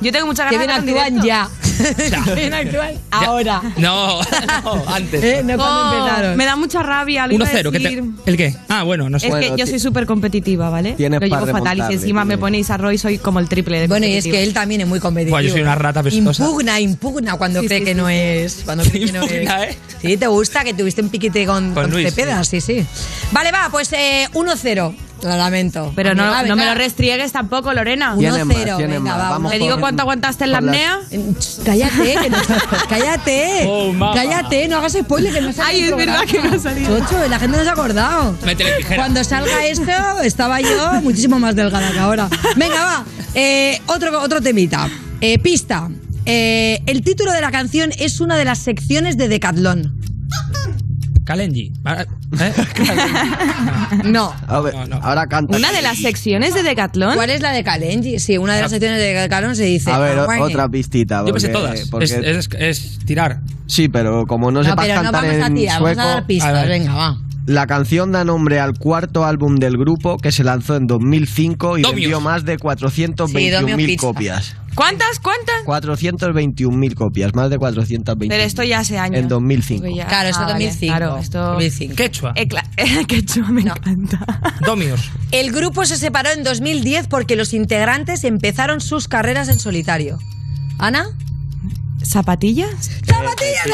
[0.00, 1.48] Yo tengo mucha Que ganas bien de verlo en actúan ya.
[2.52, 3.62] Actúan ahora.
[3.76, 4.20] No,
[4.64, 5.22] no, antes.
[5.22, 6.36] Eh, no cuando Oh, empezaron.
[6.36, 7.26] me da mucha rabia.
[7.26, 7.70] lo iba a 1-0.
[7.72, 8.04] ¿qué te- decir.
[8.26, 8.54] ¿El qué?
[8.68, 9.26] Ah, bueno, no sé.
[9.26, 10.92] Es Bueno, que yo ti- soy súper competitiva, ¿vale?
[10.92, 13.38] Tienes Lo para llevo fatal y si remontarle, encima me ponéis a Roy soy como
[13.40, 14.38] el triple de Bueno, y es competitiva.
[14.38, 15.34] que él también es muy competitivo.
[15.36, 16.44] Buah, yo soy una rata pestosa.
[16.44, 18.14] Impugna, impugna cuando Sí, cree sí, que sí, no sí.
[18.14, 18.62] es.
[18.64, 19.74] Cuando cree que no Impugna, es.
[19.74, 19.78] ¿eh?
[20.02, 22.84] Sí, te gusta que tuviste un piquete con, Con con Luis, Cepeda, sí, sí.
[23.32, 24.94] Vale, va, pues eh, 1-0.
[25.24, 25.90] Lo lamento.
[25.96, 28.14] Pero no, no me lo restriegues tampoco, Lorena.
[28.18, 31.00] Tiene 1-0, más, tiene venga, Vamos ¿Te con- digo cuánto aguantaste en la apnea?
[31.64, 32.36] Cállate, que no,
[32.90, 33.64] cállate.
[33.66, 36.98] Oh, cállate, no hagas spoiler que no sale Ay, es verdad que no ha salido.
[36.98, 38.36] Chocho, la gente no se ha acordado.
[38.44, 38.96] Métele tijera.
[38.96, 39.90] Cuando salga esto,
[40.22, 42.28] estaba yo muchísimo más delgada que ahora.
[42.56, 43.04] Venga, va.
[43.34, 44.88] Eh, otro, otro temita.
[45.22, 45.88] Eh, pista.
[46.26, 49.98] Eh, el título de la canción es una de las secciones de Decathlon.
[51.24, 51.72] Kalenji.
[51.84, 52.04] Ah,
[52.40, 52.52] ¿eh?
[54.04, 54.32] No.
[54.46, 54.96] A ver, No, no.
[55.02, 55.56] Ahora canta.
[55.56, 57.14] Una de las secciones de Decathlon.
[57.14, 58.18] ¿Cuál es la de Kalenji?
[58.18, 59.90] Sí, una de las secciones de Decathlon se dice.
[59.90, 60.42] A ver, "Aguane".
[60.42, 61.24] otra pistita.
[61.26, 61.88] Yo me sé porque- todas.
[61.88, 63.40] porque- Es, es- es tirar.
[63.66, 66.14] Sí, pero como no, No, sepas pero no cantar vamos a tirar, sueco, vamos a
[66.16, 66.48] dar pistas.
[66.50, 66.68] A ver.
[66.68, 67.18] Venga, va.
[67.46, 71.82] La canción da nombre al cuarto álbum del grupo que se lanzó en 2005 y
[71.82, 71.94] Domios.
[72.00, 74.06] vendió más de Sí, 421.000 Domios Pizza.
[74.06, 74.56] copias.
[74.74, 75.20] ¿Cuántas?
[75.20, 75.62] ¿Cuántas?
[75.66, 78.34] 421.000 copias, más de 420.
[78.34, 79.20] Pero esto ya hace años.
[79.20, 79.82] En 2005.
[79.82, 80.96] Porque ya- Claro, esto Ah, vale, 2005.
[80.96, 81.38] Claro, esto.
[81.52, 81.94] 2005.
[81.96, 82.32] Quechua.
[82.34, 82.48] Eh,
[83.06, 84.40] Quechua, me encanta.
[84.66, 85.10] Domios.
[85.30, 90.18] El grupo se separó en 2010 porque los integrantes empezaron sus carreras en solitario.
[90.78, 91.06] ¿Ana?
[92.02, 92.90] ¿Zapatillas?
[93.06, 93.68] ¡Zapatillas!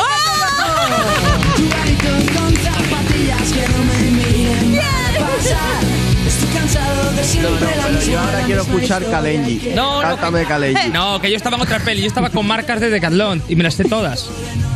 [7.43, 9.73] No, no, pero yo ahora quiero escuchar Kalenji.
[9.75, 10.89] No, no, Cántame Kalenji.
[10.91, 12.01] No, que yo estaba en otra peli.
[12.03, 14.29] Yo estaba con marcas de Decathlon y me las sé todas.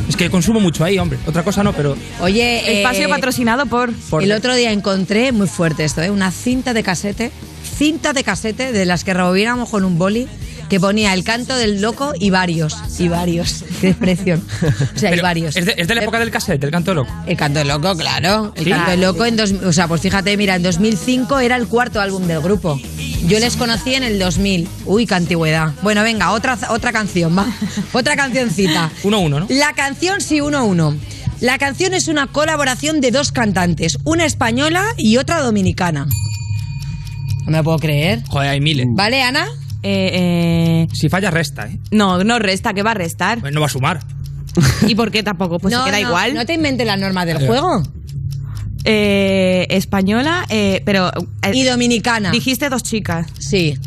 [0.09, 1.19] Es que consumo mucho ahí, hombre.
[1.27, 1.97] Otra cosa no, pero.
[2.21, 3.93] Oye, Espacio eh, patrocinado por.
[4.11, 6.11] por- el otro día encontré, muy fuerte esto, ¿eh?
[6.11, 7.31] una cinta de casete,
[7.79, 10.29] cinta de casete de las que rebobinamos con un boli
[10.69, 12.77] que ponía el canto del loco y varios.
[12.99, 13.65] Y varios.
[13.81, 14.43] Qué expresión.
[14.63, 15.57] O sea, hay Pero, varios.
[15.57, 17.11] ¿Es de, es de la época del cassette, del canto loco?
[17.27, 18.53] El canto del loco, claro.
[18.57, 18.71] El Sí.
[18.71, 22.01] canto del loco en dos, o sea, pues fíjate, mira, en 2005 era el cuarto
[22.01, 22.81] álbum del grupo.
[23.27, 24.69] Yo les conocí en el 2000.
[24.85, 25.73] Uy, qué antigüedad.
[25.83, 27.47] Bueno, venga, otra otra canción, va.
[27.93, 28.91] Otra cancioncita.
[29.03, 29.47] Uno a uno, ¿no?
[29.49, 30.95] La canción sí, uno a uno.
[31.41, 36.07] La canción es una colaboración de dos cantantes, una española y otra dominicana.
[37.45, 38.23] No me lo puedo creer.
[38.29, 38.87] Joder, hay miles.
[38.91, 39.47] ¿Vale, Ana?
[39.87, 41.79] Eh, eh, Si falla, resta, ¿eh?
[41.91, 43.41] no, no resta, que va a restar.
[43.41, 44.01] Pues no va a sumar.
[44.89, 45.59] ¿Y por qué tampoco?
[45.59, 46.35] Pues no, se queda no, igual.
[46.35, 47.47] No te inventes las normas del Vale.
[47.47, 47.83] juego.
[48.85, 51.11] Eh, española, eh, pero.
[51.43, 52.31] eh, Y dominicana.
[52.31, 53.27] Dijiste dos chicas.
[53.39, 53.79] Sí.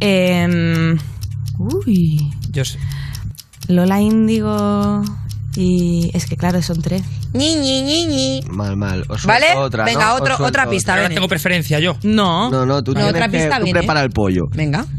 [0.00, 0.98] Em,
[1.58, 2.30] uy.
[2.50, 2.78] Yo sé.
[3.68, 5.02] Lola Índigo.
[5.56, 6.10] Y.
[6.14, 7.02] Es que claro, son tres.
[7.36, 8.40] Ñi, ñi, ñi, ñi.
[8.50, 9.04] Mal, mal.
[9.08, 9.46] Os ¿Vale?
[9.56, 10.14] otra, Venga, ¿no?
[10.14, 11.96] otro- Os suelto otra pista, Ahora tengo preferencia yo.
[12.02, 12.50] No.
[12.50, 13.78] No, no, tú No, tienes otra que pista tú viene.
[13.80, 14.42] prepara el pollo.
[14.54, 14.86] Venga.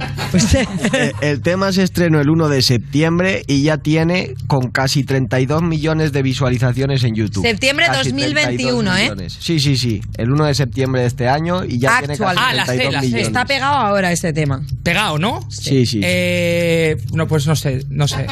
[0.93, 5.61] Eh, el tema se estrenó el 1 de septiembre y ya tiene con casi 32
[5.63, 7.43] millones de visualizaciones en YouTube.
[7.43, 9.37] Septiembre Casi 2021, 32 ¿eh?
[9.39, 10.01] Sí, sí, sí.
[10.17, 12.35] El 1 de septiembre de este año y ya tiene Actual.
[12.35, 13.27] casi Ah, la sé, 32 la millones.
[13.27, 14.61] Está pegado ahora este tema.
[14.83, 15.39] Pegado, ¿no?
[15.49, 16.01] Sí, sí.
[16.03, 18.27] Eh, no, pues no sé, no sé.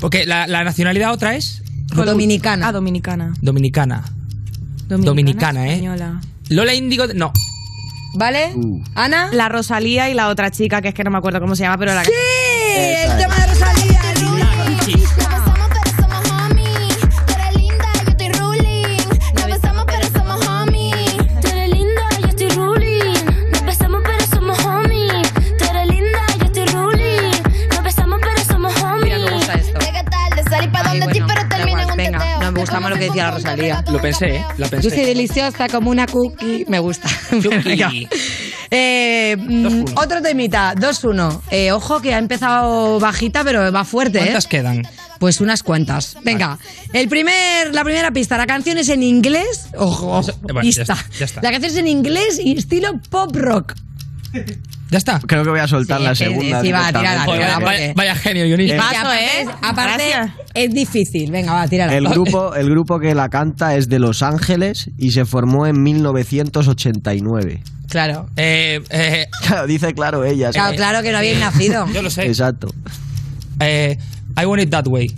[0.00, 1.62] Porque la, la nacionalidad otra es
[1.94, 2.68] Dominicana.
[2.68, 3.34] Ah, dominicana.
[3.40, 4.04] dominicana.
[4.88, 5.74] Dominicana, ¿eh?
[5.74, 6.20] española.
[6.48, 7.32] Lola Índigo, no.
[8.14, 8.52] ¿Vale?
[8.56, 8.82] Uh.
[8.94, 9.30] Ana.
[9.32, 11.78] La Rosalía y la otra chica, que es que no me acuerdo cómo se llama,
[11.78, 12.10] pero la ¡Sí!
[13.04, 14.00] El tema de Rosalía.
[32.88, 33.84] Lo que decía la Rosalía.
[33.90, 34.44] Lo pensé, ¿eh?
[34.56, 34.88] Lo pensé.
[34.88, 36.64] Dulce y deliciosa como una cookie.
[36.68, 37.08] Me gusta.
[38.72, 41.40] Eh, mm, otro temita, 2-1.
[41.50, 44.22] Eh, ojo que ha empezado bajita, pero va fuerte, ¿eh?
[44.22, 44.82] ¿Cuántas quedan?
[45.18, 46.16] Pues unas cuantas.
[46.22, 46.56] Venga,
[46.92, 48.38] el primer, la primera pista.
[48.38, 49.70] La canción es en inglés.
[49.76, 51.42] Ojo, ojo, Bueno, ya está, ya está.
[51.42, 53.74] La canción es en inglés y estilo pop rock.
[54.90, 55.20] ¿Ya está?
[55.20, 56.62] Creo que voy a soltar Sí, la segunda.
[56.62, 58.74] sí, va, tírala, tírala, vaya, porque- vaya genio, guionista.
[58.74, 59.46] Y paso, aparte, ¿eh?
[59.62, 60.30] aparte Gracias.
[60.54, 61.30] es difícil.
[61.30, 61.94] Venga, va, tírala.
[61.94, 65.80] El grupo, el grupo que la canta es de Los Ángeles y se formó en
[65.82, 67.62] 1989.
[67.88, 68.28] Claro.
[68.36, 70.50] Eh, eh, Claro, dice claro ella.
[70.50, 71.86] Claro, claro que no habéis nacido.
[71.94, 72.26] yo lo sé.
[72.26, 72.68] Exacto.
[73.60, 73.96] Eh,
[74.40, 75.14] I want it that way.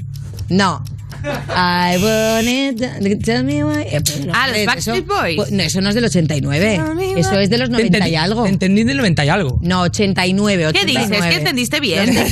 [0.49, 0.83] No.
[1.25, 3.23] I want it.
[3.25, 3.83] Tell me why.
[3.83, 5.37] Eh, pues no, Ah, los Backstreet eso- Boys.
[5.37, 6.81] pues, no, eso no es del 89.
[7.17, 8.47] Eso es de los 90 y Entendí- algo.
[8.47, 9.59] Entendí del 90 y algo.
[9.63, 11.17] No, 89, ¿Qué 89.
[11.17, 11.27] dices?
[11.31, 12.15] ¿Qué entendiste bien?
[12.15, 12.31] Los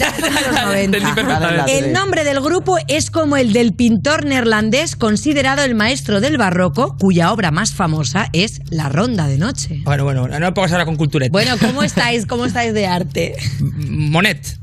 [0.64, 0.80] 90.
[0.80, 1.78] Entendí perfectamente.
[1.78, 6.96] El nombre del grupo es como el del pintor neerlandés considerado el maestro del barroco,
[6.98, 9.80] cuya obra más famosa es La Ronda de Noche.
[9.84, 11.30] Bueno, bueno, no me pongas ahora con cultureta.
[11.32, 12.26] Bueno, ¿cómo estáis?
[12.26, 13.36] ¿Cómo estáis de arte?
[13.60, 14.58] Monet.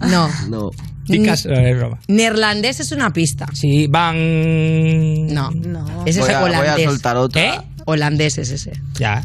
[0.00, 0.30] No.
[0.48, 0.70] No.
[1.08, 1.98] Picasso, no, es broma.
[2.08, 3.46] Neerlandés es una pista.
[3.52, 5.26] Sí, van.
[5.32, 5.50] No.
[5.50, 6.04] No.
[6.06, 6.84] Ese Voy es a, voy a holandés.
[6.86, 7.42] soltar otra.
[7.42, 7.60] ¿Eh?
[7.84, 8.72] Holandés es ese.
[8.94, 9.24] Ya.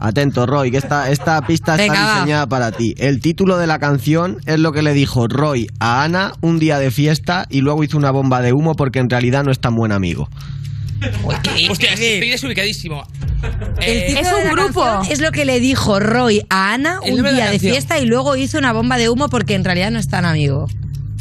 [0.00, 2.14] Atento, Roy, que esta, esta pista Venga, está va.
[2.16, 2.94] diseñada para ti.
[2.98, 6.80] El título de la canción es lo que le dijo Roy a Ana un día
[6.80, 9.76] de fiesta y luego hizo una bomba de humo porque en realidad no es tan
[9.76, 10.28] buen amigo.
[11.70, 13.04] Hostia, estoy desubicadísimo.
[13.80, 14.80] El Eh, título es un de la grupo.
[14.84, 18.06] canción Es lo que le dijo Roy a Ana un de día de fiesta y
[18.06, 20.68] luego hizo una bomba de humo porque en realidad no es tan amigo.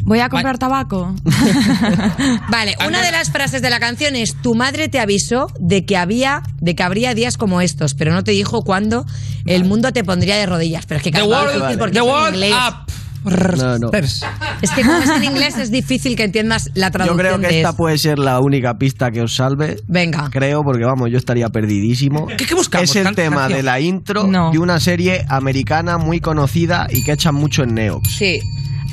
[0.04, 1.14] Voy a comprar tabaco.
[2.50, 5.98] Vale, una de las frases de la canción es tu madre te avisó de que
[5.98, 9.06] había de que habría días como estos, pero no te dijo cuándo
[9.46, 11.94] el mundo te pondría de rodillas, pero es que the claro, es world, difícil porque
[11.94, 12.54] the world inglés.
[12.54, 12.92] up.
[13.24, 13.92] No, no.
[13.94, 17.48] Es que como es en inglés es difícil que entiendas la Yo traducción creo que
[17.50, 17.78] de esta eso.
[17.78, 19.78] puede ser la única pista que os salve.
[19.88, 20.28] Venga.
[20.32, 22.26] Creo, porque vamos, yo estaría perdidísimo.
[22.36, 22.90] ¿Qué- qué buscamos?
[22.90, 23.58] Es el tema canción.
[23.58, 24.50] de la intro No.
[24.52, 28.10] de una serie americana muy conocida y que echan mucho en Neox.
[28.10, 28.40] Sí.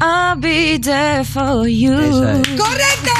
[0.00, 1.92] I'll be there for you.
[1.98, 2.48] Es.
[2.58, 3.10] ¡Correcto!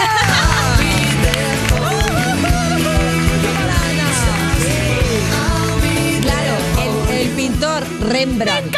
[6.21, 8.75] Claro, el, el pintor Rembrandt.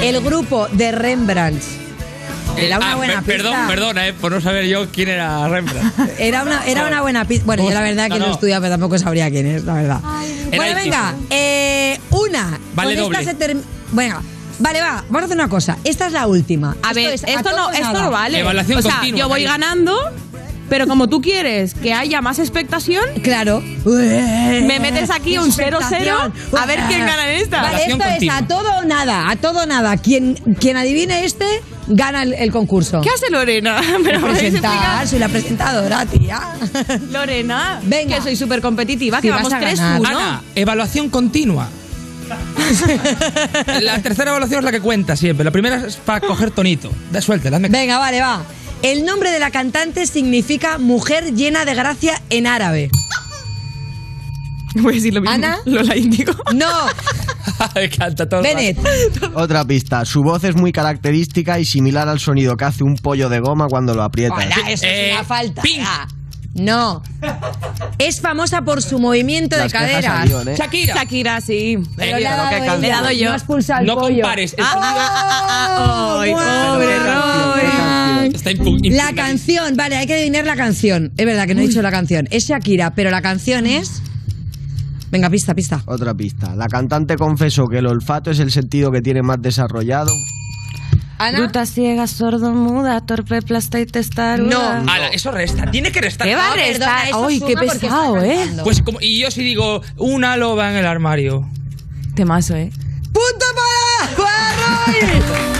[0.00, 1.62] El grupo de Rembrandt.
[2.56, 3.68] Era una Ah, buena per- perdón, pista.
[3.68, 5.94] perdona, eh, por no saber yo quién era Rembrandt.
[6.18, 7.44] Era una, era una buena pista.
[7.44, 10.00] Bueno, yo la verdad que No, no, estudiado, pero tampoco sabría quién es, la verdad.
[10.50, 12.58] Era Bueno, venga, eh, una.
[12.74, 13.24] Vale Con esta doble.
[13.24, 14.22] se term- Venga,
[14.58, 15.78] vale, va, vamos a hacer una cosa.
[15.84, 16.76] Esta es la última.
[16.82, 18.02] A ver, es a esto, todo no, esto nada.
[18.04, 18.40] no vale.
[18.40, 19.50] Evaluación o sea, continua, yo voy cariño.
[19.66, 19.96] ganando,
[20.68, 23.62] pero como tú quieres que haya más expectación, Claro.
[23.84, 26.32] me metes aquí un 0-0 Expectación.
[26.58, 27.62] a ver quién gana en esta.
[27.62, 28.36] Vale, esto continua.
[28.38, 29.96] es a todo o nada, a todo o nada.
[29.96, 31.46] Quien, quien adivine este,
[31.86, 33.00] gana el, el concurso.
[33.00, 33.80] ¿Qué hace Lorena?
[34.02, 36.40] ¿Me Presentar, soy la presentadora, tía.
[37.12, 38.16] Lorena, Venga.
[38.16, 40.00] que soy súper competitiva, Sí, que vamos a ganar.
[40.00, 40.06] 3-1.
[40.08, 41.68] Ana, evaluación continua.
[43.80, 45.44] La tercera evaluación es la que cuenta siempre.
[45.44, 46.90] La primera es para coger tonito.
[47.12, 48.42] Da suelta, hazme Venga, vale, va.
[48.82, 52.90] El nombre de la cantante significa mujer llena de gracia en árabe.
[54.74, 55.34] Voy a decir lo mismo.
[55.34, 55.58] ¿Ana?
[55.64, 56.34] Lola Índigo.
[56.54, 56.68] No,
[57.74, 58.42] Me encanta todo.
[58.42, 58.76] Bennett.
[59.34, 60.04] Otra pista.
[60.04, 63.68] Su voz es muy característica y similar al sonido que hace un pollo de goma
[63.68, 64.44] cuando lo aprietas.
[64.44, 65.62] Hola, eso Eh, es una falta.
[65.82, 66.06] Ah,
[66.56, 67.02] No.
[67.98, 70.04] Es famosa por su movimiento Las de caderas.
[70.04, 70.54] salieron, ¿eh?
[70.56, 70.94] Shakira.
[70.94, 71.78] Shakira, sí.
[71.96, 73.28] Pero le dado he dado yo.
[73.28, 74.14] No has pulsado el No pollo.
[74.22, 74.54] compares.
[74.58, 76.24] Ah,
[78.84, 81.12] La canción, vale, hay que adivinar la canción.
[81.16, 82.26] Es verdad que no he dicho la canción.
[82.30, 84.02] Es Shakira, pero la canción es.
[85.10, 85.82] Venga, pista, pista.
[85.86, 86.54] Otra pista.
[86.56, 90.10] La cantante confesó que el olfato es el sentido que tiene más desarrollado.
[91.18, 91.38] Ana.
[91.38, 94.80] Bruta, ciega, sordo, muda, torpe, plasta y testaruda.
[94.80, 94.92] No.
[94.92, 95.70] Ala, eso resta.
[95.70, 96.26] Tiene que restar.
[96.26, 97.08] ¿Qué va a No, restar?
[97.08, 98.48] eso Ay, qué pesado, ¿eh?
[98.64, 101.48] Pues como, y yo sí digo, una loba en el armario.
[102.14, 102.70] Temazo, ¿eh?
[103.12, 104.16] ¡Punto para!
[104.16, 105.55] para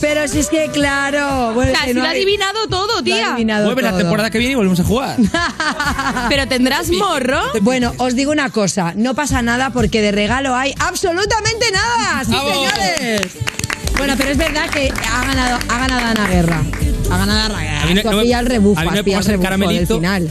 [0.00, 1.52] Pero si es que, claro.
[1.54, 3.32] Bueno, no lo ha hay- adivinado todo, lo ha tía.
[3.32, 4.00] adivinado Vuelve la todo.
[4.00, 5.16] temporada que viene y volvemos a jugar.
[6.28, 7.40] Pero tendrás morro.
[7.62, 12.32] Bueno, os digo una cosa, no pasa nada porque de regalo hay absolutamente nada, sí
[12.32, 12.52] ¡Vamos!
[12.52, 13.20] señores.
[13.96, 16.62] Bueno, pero es verdad que ha ganado, ha ganado Ana Guerra.
[17.10, 17.82] Ha ganado Ana Guerra.
[17.82, 19.04] A mí no- Tú has no me- pillado el rebufo, a mí no has me
[19.04, 19.94] pillado el pongas el rebufo del caramelito.
[19.96, 20.30] final.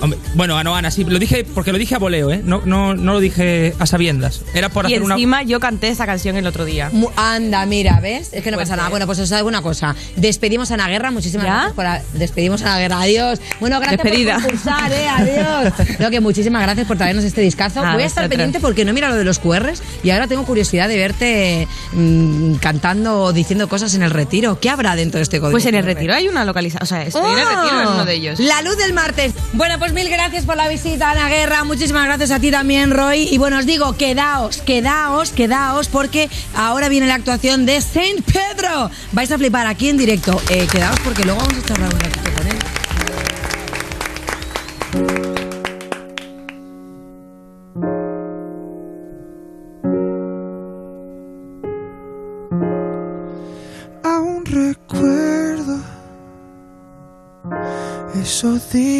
[0.00, 2.40] Hombre, bueno, Ana, sí, lo dije porque lo dije a voleo, ¿eh?
[2.44, 4.42] No, no, no lo dije a sabiendas.
[4.54, 5.14] Era por Y hacer una.
[5.14, 6.90] encima yo canté esa canción el otro día.
[6.92, 8.30] Mu- Anda, mira, ¿ves?
[8.32, 8.88] Es que no Pues pasa nada.
[8.88, 8.90] sí.
[8.90, 9.94] Bueno, pues os digo una cosa.
[10.16, 11.52] Despedimos a Ana Guerra, muchísimas ¿Ya?
[11.52, 13.00] gracias por a- despedimos a Ana Guerra.
[13.00, 13.40] Adiós.
[13.60, 14.34] Bueno, gracias Despedida.
[14.34, 15.08] por concursar, eh.
[15.08, 15.74] Adiós.
[15.96, 17.80] Creo que muchísimas gracias por traernos este discazo.
[17.80, 18.28] Voy a estar vosotros.
[18.28, 22.54] pendiente porque no mira lo de los QRs y ahora tengo curiosidad de verte mm,
[22.56, 24.58] cantando o diciendo cosas en el retiro.
[24.60, 25.52] ¿Qué habrá dentro de este código?
[25.52, 26.82] Pues en el retiro hay una localización.
[26.82, 28.40] O sea, estoy en el retiro en uno de ellos.
[28.40, 29.32] La luz del martes.
[29.56, 31.64] Bueno, pues mil gracias por la visita, Ana Guerra.
[31.64, 33.26] Muchísimas gracias a ti también, Roy.
[33.30, 38.90] Y bueno, os digo, quedaos, quedaos, quedaos, porque ahora viene la actuación de Saint Pedro.
[39.12, 40.38] Vais a flipar aquí en directo.
[40.50, 42.55] Eh, quedaos porque luego vamos a charlar un ratito con él.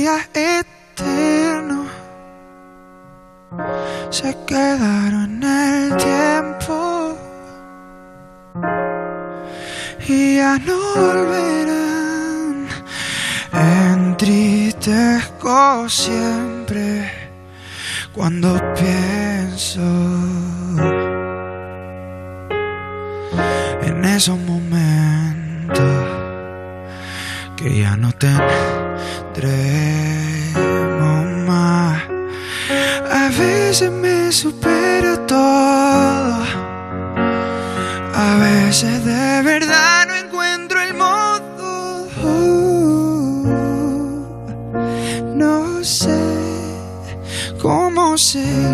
[0.06, 1.88] Eternos
[4.10, 7.18] se quedaron en el tiempo
[10.06, 12.68] y ya no volverán.
[13.52, 17.10] Entristezco siempre
[18.14, 19.80] cuando pienso
[23.82, 26.06] en esos momentos
[27.56, 28.12] que ya no
[29.36, 30.56] tendremos
[31.46, 32.02] más.
[33.10, 36.44] A veces me supera todo,
[38.14, 42.08] a veces de verdad no encuentro el modo.
[45.34, 46.18] No sé
[47.60, 48.65] cómo seguir.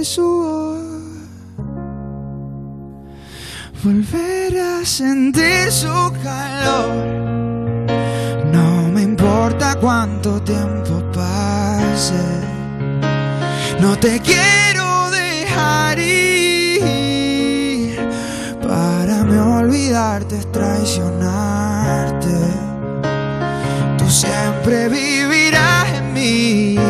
[0.00, 0.78] oír su voz,
[3.82, 6.94] volver a sentir su calor.
[8.52, 12.24] No me importa cuánto tiempo pase.
[13.80, 16.78] No te quiero dejar ir.
[18.62, 22.36] Para me olvidarte es traicionarte.
[23.98, 26.89] Tú siempre vivirás en mí.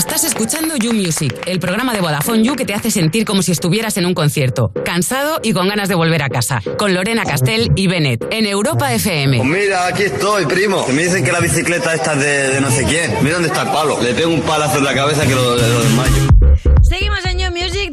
[0.00, 3.52] Estás escuchando You Music, el programa de Vodafone You que te hace sentir como si
[3.52, 7.70] estuvieras en un concierto, cansado y con ganas de volver a casa, con Lorena Castell
[7.76, 9.36] y Bennett, en Europa FM.
[9.36, 10.86] Pues mira, aquí estoy, primo.
[10.88, 13.12] Me dicen que la bicicleta esta es de, de no sé quién.
[13.20, 14.00] Mira dónde está el palo.
[14.02, 16.39] Le pego un palazo en la cabeza que lo, lo desmayo.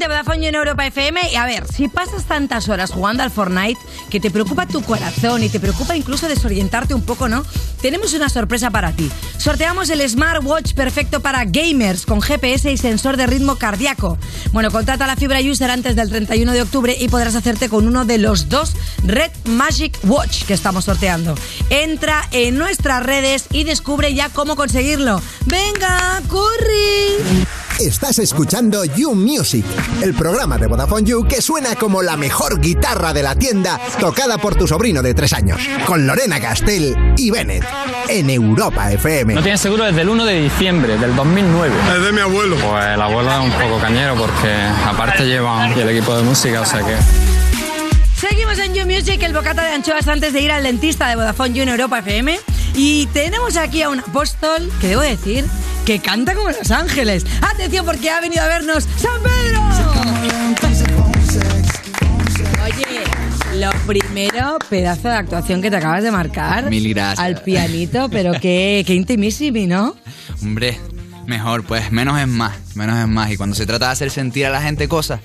[0.07, 1.19] De en Europa FM.
[1.31, 3.79] Y a ver, si pasas tantas horas jugando al Fortnite
[4.09, 7.45] que te preocupa tu corazón y te preocupa incluso desorientarte un poco, ¿no?
[7.81, 9.11] Tenemos una sorpresa para ti.
[9.37, 14.17] Sorteamos el smartwatch perfecto para gamers con GPS y sensor de ritmo cardíaco.
[14.53, 18.05] Bueno, contrata la fibra user antes del 31 de octubre y podrás hacerte con uno
[18.05, 21.35] de los dos Red Magic Watch que estamos sorteando.
[21.69, 25.21] Entra en nuestras redes y descubre ya cómo conseguirlo.
[25.45, 27.66] ¡Venga, corre!
[27.79, 29.63] Estás escuchando You Music,
[30.01, 34.39] el programa de Vodafone You que suena como la mejor guitarra de la tienda tocada
[34.39, 37.63] por tu sobrino de tres años, con Lorena Castell y Bennett,
[38.09, 39.35] en Europa FM.
[39.35, 41.75] No tienes seguro desde el 1 de diciembre del 2009.
[41.95, 42.55] Es de mi abuelo.
[42.55, 44.51] Pues el abuelo es un poco cañero porque
[44.83, 46.95] aparte llevan el equipo de música, o sea que...
[48.19, 51.53] Seguimos en You Music, el bocata de anchoas antes de ir al dentista de Vodafone
[51.53, 52.39] You en Europa FM.
[52.73, 55.45] Y tenemos aquí a un apóstol que debo decir
[55.87, 57.25] que canta como Los Ángeles.
[57.41, 59.61] Atención porque ha venido a vernos San Pedro.
[62.65, 63.03] Oye,
[63.55, 66.69] lo primero, pedazo de actuación que te acabas de marcar.
[66.69, 67.19] Mil gracias.
[67.19, 69.95] Al pianito, pero qué, qué intimísimo, ¿no?
[70.41, 70.77] Hombre,
[71.25, 73.31] mejor, pues menos es más, menos es más.
[73.31, 75.21] Y cuando se trata de hacer sentir a la gente cosas,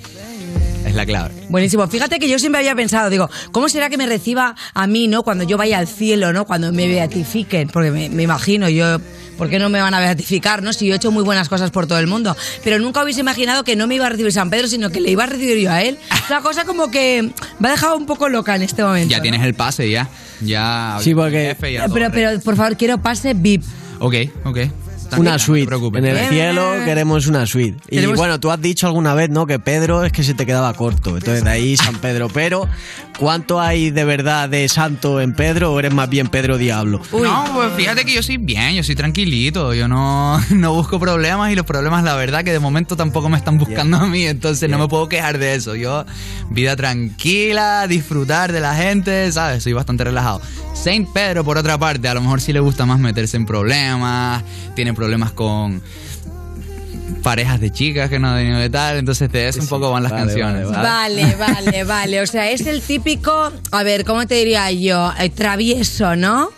[0.84, 1.32] es la clave.
[1.48, 1.86] Buenísimo.
[1.86, 5.22] Fíjate que yo siempre había pensado, digo, ¿cómo será que me reciba a mí, no?
[5.22, 6.44] Cuando yo vaya al cielo, ¿no?
[6.44, 7.68] Cuando me beatifiquen.
[7.68, 8.98] Porque me, me imagino, yo,
[9.38, 10.72] ¿por qué no me van a beatificar, no?
[10.72, 12.36] Si yo he hecho muy buenas cosas por todo el mundo.
[12.64, 15.10] Pero nunca hubiese imaginado que no me iba a recibir San Pedro, sino que le
[15.10, 15.98] iba a recibir yo a él.
[16.12, 19.10] Es una cosa como que me ha dejado un poco loca en este momento.
[19.10, 19.22] Ya ¿no?
[19.22, 20.08] tienes el pase, ya.
[20.40, 20.98] Ya.
[21.00, 23.62] Sí, porque- jefe y a Pero, pero, por favor, quiero pase VIP.
[24.00, 24.14] Ok,
[24.44, 24.58] ok.
[25.18, 25.70] Una suite.
[25.70, 27.78] No en el cielo queremos una suite.
[27.88, 29.46] Y bueno, tú has dicho alguna vez, ¿no?
[29.46, 31.16] Que Pedro es que se te quedaba corto.
[31.16, 32.28] Entonces de ahí San Pedro.
[32.28, 32.68] Pero,
[33.22, 37.00] ¿cuánto hay de verdad de santo en Pedro o eres más bien Pedro Diablo?
[37.12, 41.52] No, pues fíjate que yo soy bien, yo soy tranquilito, yo no, no busco problemas
[41.52, 44.68] y los problemas la verdad que de momento tampoco me están buscando a mí, entonces
[44.68, 45.76] no me puedo quejar de eso.
[45.76, 46.04] Yo,
[46.50, 49.62] vida tranquila, disfrutar de la gente, ¿sabes?
[49.62, 50.42] Soy bastante relajado.
[50.74, 54.42] Saint Pedro, por otra parte, a lo mejor sí le gusta más meterse en problemas,
[54.74, 55.80] tiene problemas con
[57.22, 60.02] parejas de chicas que no han venido de tal, entonces de eso un poco van
[60.02, 60.66] las vale, canciones.
[60.68, 61.36] vale, ¿sabes?
[61.38, 62.20] Vale, vale, vale.
[62.22, 65.12] O sea, es el típico, a ver, ¿cómo te diría yo?
[65.18, 66.48] Eh, travieso, ¿no?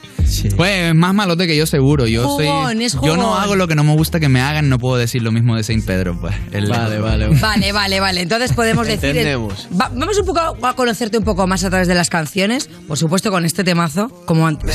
[0.57, 2.07] Pues es más malote que yo seguro.
[2.07, 2.85] Yo Jugón, soy.
[2.85, 5.23] es Yo no hago lo que no me gusta que me hagan, no puedo decir
[5.23, 6.35] lo mismo de Saint Pedro, pues.
[6.51, 7.29] El- Vale, vale.
[7.41, 8.23] Vale, vale, vale.
[8.23, 9.11] Entonces podemos decir.
[9.11, 9.69] Entendemos.
[9.79, 12.69] Va- vamos un poco a conocerte un poco más a través de las canciones.
[12.89, 14.75] Por supuesto, con este temazo, como antes.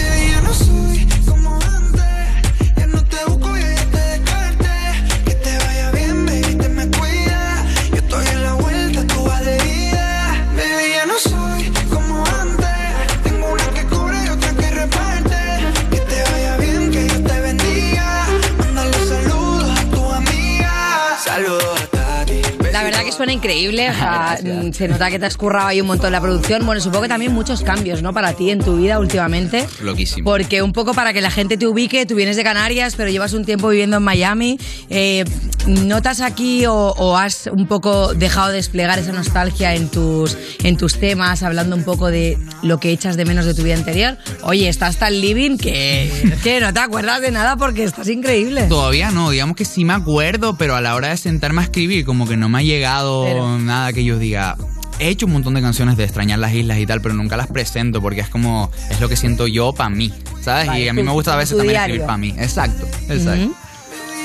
[23.19, 26.21] Suena increíble, o sea, mm, se nota que te has currado ahí un montón la
[26.21, 26.65] producción.
[26.65, 28.13] Bueno, supongo que también muchos cambios, ¿no?
[28.13, 29.67] Para ti en tu vida últimamente.
[29.81, 30.23] Loquísimo.
[30.23, 33.33] Porque un poco para que la gente te ubique, tú vienes de Canarias, pero llevas
[33.33, 34.57] un tiempo viviendo en Miami.
[34.89, 35.25] Eh,
[35.67, 40.77] ¿Notas aquí o, o has un poco dejado de desplegar esa nostalgia en tus, en
[40.77, 44.17] tus temas, hablando un poco de lo que echas de menos de tu vida anterior?
[44.43, 46.09] Oye, estás tan living que,
[46.41, 48.63] que no te acuerdas de nada porque estás increíble.
[48.63, 52.05] Todavía no, digamos que sí me acuerdo, pero a la hora de sentarme a escribir,
[52.05, 54.55] como que no me ha llegado Pero- nada que yo diga.
[54.99, 57.47] He hecho un montón de canciones de extrañar las islas y tal, pero nunca las
[57.47, 60.67] presento porque es como, es lo que siento yo para mí, ¿sabes?
[60.67, 61.95] Vale, y a mí me gusta a veces también diario.
[61.95, 62.35] escribir para mí.
[62.37, 63.53] Exacto, exacto.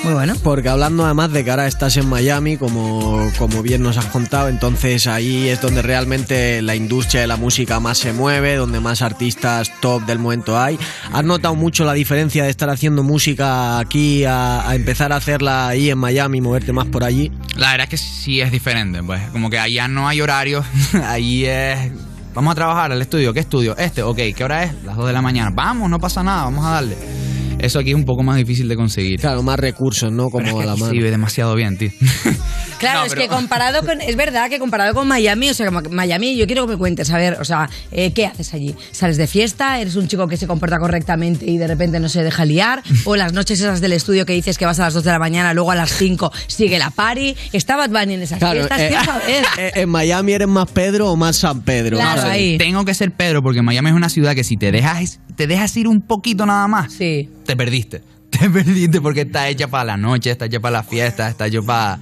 [0.04, 0.34] Muy bueno.
[0.42, 4.48] Porque hablando además de que ahora estás en Miami, como, como bien nos has contado,
[4.48, 9.00] entonces ahí es donde realmente la industria de la música más se mueve, donde más
[9.00, 10.78] artistas top del momento hay.
[11.10, 15.68] ¿Has notado mucho la diferencia de estar haciendo música aquí a, a empezar a hacerla
[15.68, 17.32] ahí en Miami, moverte más por allí?
[17.56, 20.62] La verdad es que sí es diferente, pues como que allá no hay horario,
[21.06, 21.92] ahí es...
[22.34, 23.74] Vamos a trabajar al estudio, ¿qué estudio?
[23.78, 24.74] Este, ok, ¿qué hora es?
[24.84, 25.50] Las 2 de la mañana.
[25.54, 27.23] Vamos, no pasa nada, vamos a darle.
[27.64, 29.20] Eso aquí es un poco más difícil de conseguir.
[29.20, 30.28] Claro, más recursos, ¿no?
[30.30, 30.92] Como a la mano.
[30.92, 31.90] Sí, demasiado bien, tío.
[32.78, 34.00] Claro, No, es pero- que comparado con.
[34.02, 37.16] Es verdad que comparado con Miami, o sea, Miami, yo quiero que me cuentes, a
[37.16, 38.74] ver, o sea, eh, ¿qué haces allí?
[38.90, 39.80] ¿Sales de fiesta?
[39.80, 42.82] ¿Eres un chico que se comporta correctamente y de repente no se deja liar?
[43.04, 45.18] ¿O las noches esas del estudio que dices que vas a las 2 de la
[45.18, 47.34] mañana, luego a las 5 sigue la party?
[47.52, 48.80] ¿Está Bad Bunny en esas Claro, fiestas?
[48.80, 49.44] eh, Quiero saber.
[49.58, 51.96] eh, ¿En Miami eres más Pedro o más San Pedro?
[51.96, 52.58] Claro, ahí.
[52.58, 55.76] Tengo que ser Pedro porque Miami es una ciudad que si te dejas, te dejas
[55.76, 58.02] ir un poquito nada más, te perdiste.
[58.34, 61.62] Te perdiste porque está hecha para la noche, está hecha para la fiesta, está hecha
[61.62, 62.00] para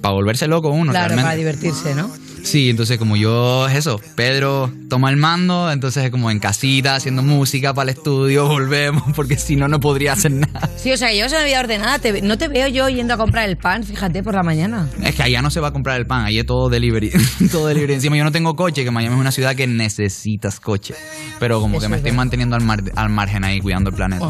[0.00, 1.24] para volverse loco uno Claro, realmente.
[1.26, 2.08] para divertirse, ¿no?
[2.50, 6.94] Sí, entonces como yo es eso, Pedro toma el mando, entonces es como en casita,
[6.94, 10.70] haciendo música para el estudio, volvemos, porque si no, no podría hacer nada.
[10.76, 11.98] Sí, o sea, que llevas una vida ordenada.
[11.98, 14.88] te ve- no te veo yo yendo a comprar el pan, fíjate, por la mañana.
[15.02, 17.12] Es que allá no se va a comprar el pan, allá es todo delivery,
[17.52, 17.92] todo delivery.
[17.94, 20.94] Encima yo no tengo coche, que Miami es una ciudad que necesitas coche.
[21.38, 22.16] Pero como Eso que me es estoy verdad.
[22.16, 24.26] manteniendo al, mar- al margen ahí, cuidando el planeta.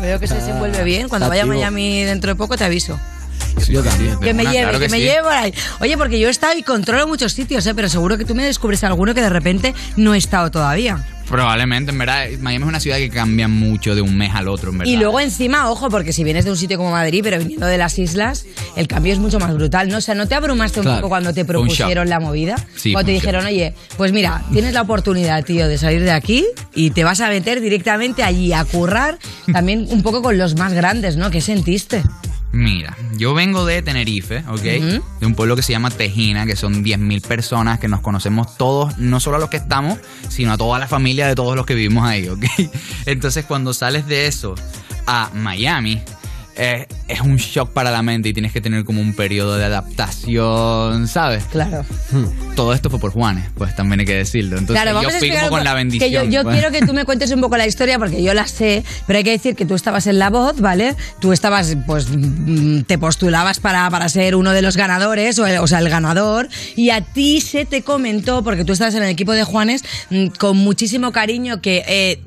[0.00, 1.08] Veo que se desenvuelve bien.
[1.10, 1.46] Cuando vaya a.
[1.46, 2.98] Miami dentro de poco te aviso.
[3.68, 4.18] Yo también.
[4.20, 5.02] Que me Perdona, lleve, claro que, me sí.
[5.02, 5.54] lleve por ahí.
[5.80, 7.74] Oye, porque yo he estado y controlo muchos sitios, ¿eh?
[7.74, 11.04] pero seguro que tú me descubres alguno que de repente no he estado todavía.
[11.28, 14.70] Probablemente, en verdad, Miami es una ciudad que cambia mucho de un mes al otro,
[14.70, 14.92] en verdad.
[14.92, 17.78] Y luego encima, ojo, porque si vienes de un sitio como Madrid, pero viniendo de
[17.78, 18.44] las islas,
[18.76, 19.96] el cambio es mucho más brutal, ¿no?
[19.96, 22.56] O sea, ¿no te abrumaste un poco cuando te propusieron la movida?
[22.76, 26.44] Sí, cuando te dijeron, oye, pues mira, tienes la oportunidad, tío, de salir de aquí
[26.74, 29.18] y te vas a meter directamente allí a currar,
[29.52, 31.30] también un poco con los más grandes, ¿no?
[31.30, 32.02] ¿Qué sentiste?
[32.52, 34.60] Mira, yo vengo de Tenerife, ¿ok?
[34.60, 38.98] De un pueblo que se llama Tejina, que son 10.000 personas que nos conocemos todos,
[38.98, 39.98] no solo a los que estamos,
[40.28, 42.44] sino a toda la familia de todos los que vivimos ahí, ¿ok?
[43.06, 44.54] Entonces cuando sales de eso
[45.06, 46.02] a Miami,
[46.56, 51.08] es un shock para la mente y tienes que tener como un periodo de adaptación,
[51.08, 51.44] ¿sabes?
[51.44, 51.84] Claro.
[52.54, 54.58] Todo esto fue por Juanes, pues también hay que decirlo.
[54.58, 56.08] Entonces claro, yo vamos a fui explicar como un con la bendición.
[56.08, 56.54] Que yo yo pues.
[56.58, 59.24] quiero que tú me cuentes un poco la historia porque yo la sé, pero hay
[59.24, 60.94] que decir que tú estabas en La Voz, ¿vale?
[61.20, 65.58] Tú estabas, pues, mm, te postulabas para, para ser uno de los ganadores, o, el-
[65.58, 69.08] o sea, el ganador, y a ti se te comentó, porque tú estabas en el
[69.10, 71.82] equipo de Juanes, mm, con muchísimo cariño que...
[71.86, 72.20] eh,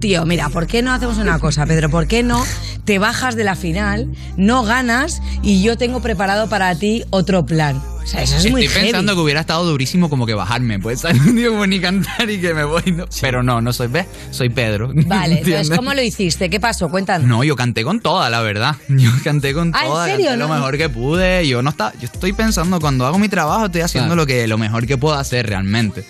[0.00, 1.90] Tío, mira, ¿por qué no hacemos una cosa, Pedro?
[1.90, 2.44] ¿Por qué no
[2.84, 7.76] te bajas de la final, no ganas y yo tengo preparado para ti otro plan?
[8.02, 9.18] O sea, eso es muy Estoy pensando heavy.
[9.18, 12.54] que hubiera estado durísimo como que bajarme, pues algún día como ni cantar y que
[12.54, 13.06] me voy, ¿no?
[13.20, 14.06] Pero no, no soy, ¿ves?
[14.30, 14.90] Soy Pedro.
[14.94, 15.76] Vale, entonces.
[15.76, 16.48] ¿cómo lo hiciste?
[16.50, 16.88] ¿Qué pasó?
[16.88, 17.26] Cuéntanos.
[17.26, 18.76] No, yo canté con toda, la verdad.
[18.88, 20.26] Yo canté con Ah, ¿en toda, serio?
[20.26, 20.54] canté lo No.
[20.54, 21.48] mejor que pude.
[21.48, 24.22] Yo no estaba, yo estoy pensando cuando hago mi trabajo estoy haciendo Claro.
[24.22, 26.04] lo que lo mejor que puedo hacer realmente.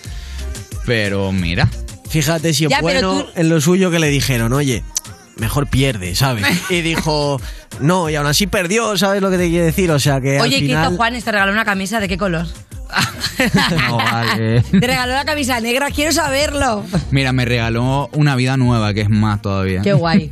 [0.85, 1.67] Pero mira,
[2.09, 4.83] Fíjate si es Ya, bueno tú- en lo suyo que le dijeron, oye,
[5.37, 6.45] mejor pierde, ¿sabes?
[6.69, 7.39] Y dijo,
[7.79, 9.91] no, y aún así perdió, ¿sabes lo que te quiere decir?
[9.91, 10.87] O sea que Oye, al ¿qué final...
[10.87, 11.23] hizo Juanes?
[11.23, 12.47] ¿Te regaló una camisa de qué color?
[13.89, 14.61] no vale.
[14.71, 16.83] Te regaló una camisa negra, quiero saberlo.
[17.11, 19.81] Mira, me regaló una vida nueva que es más todavía.
[19.81, 20.29] Qué guay.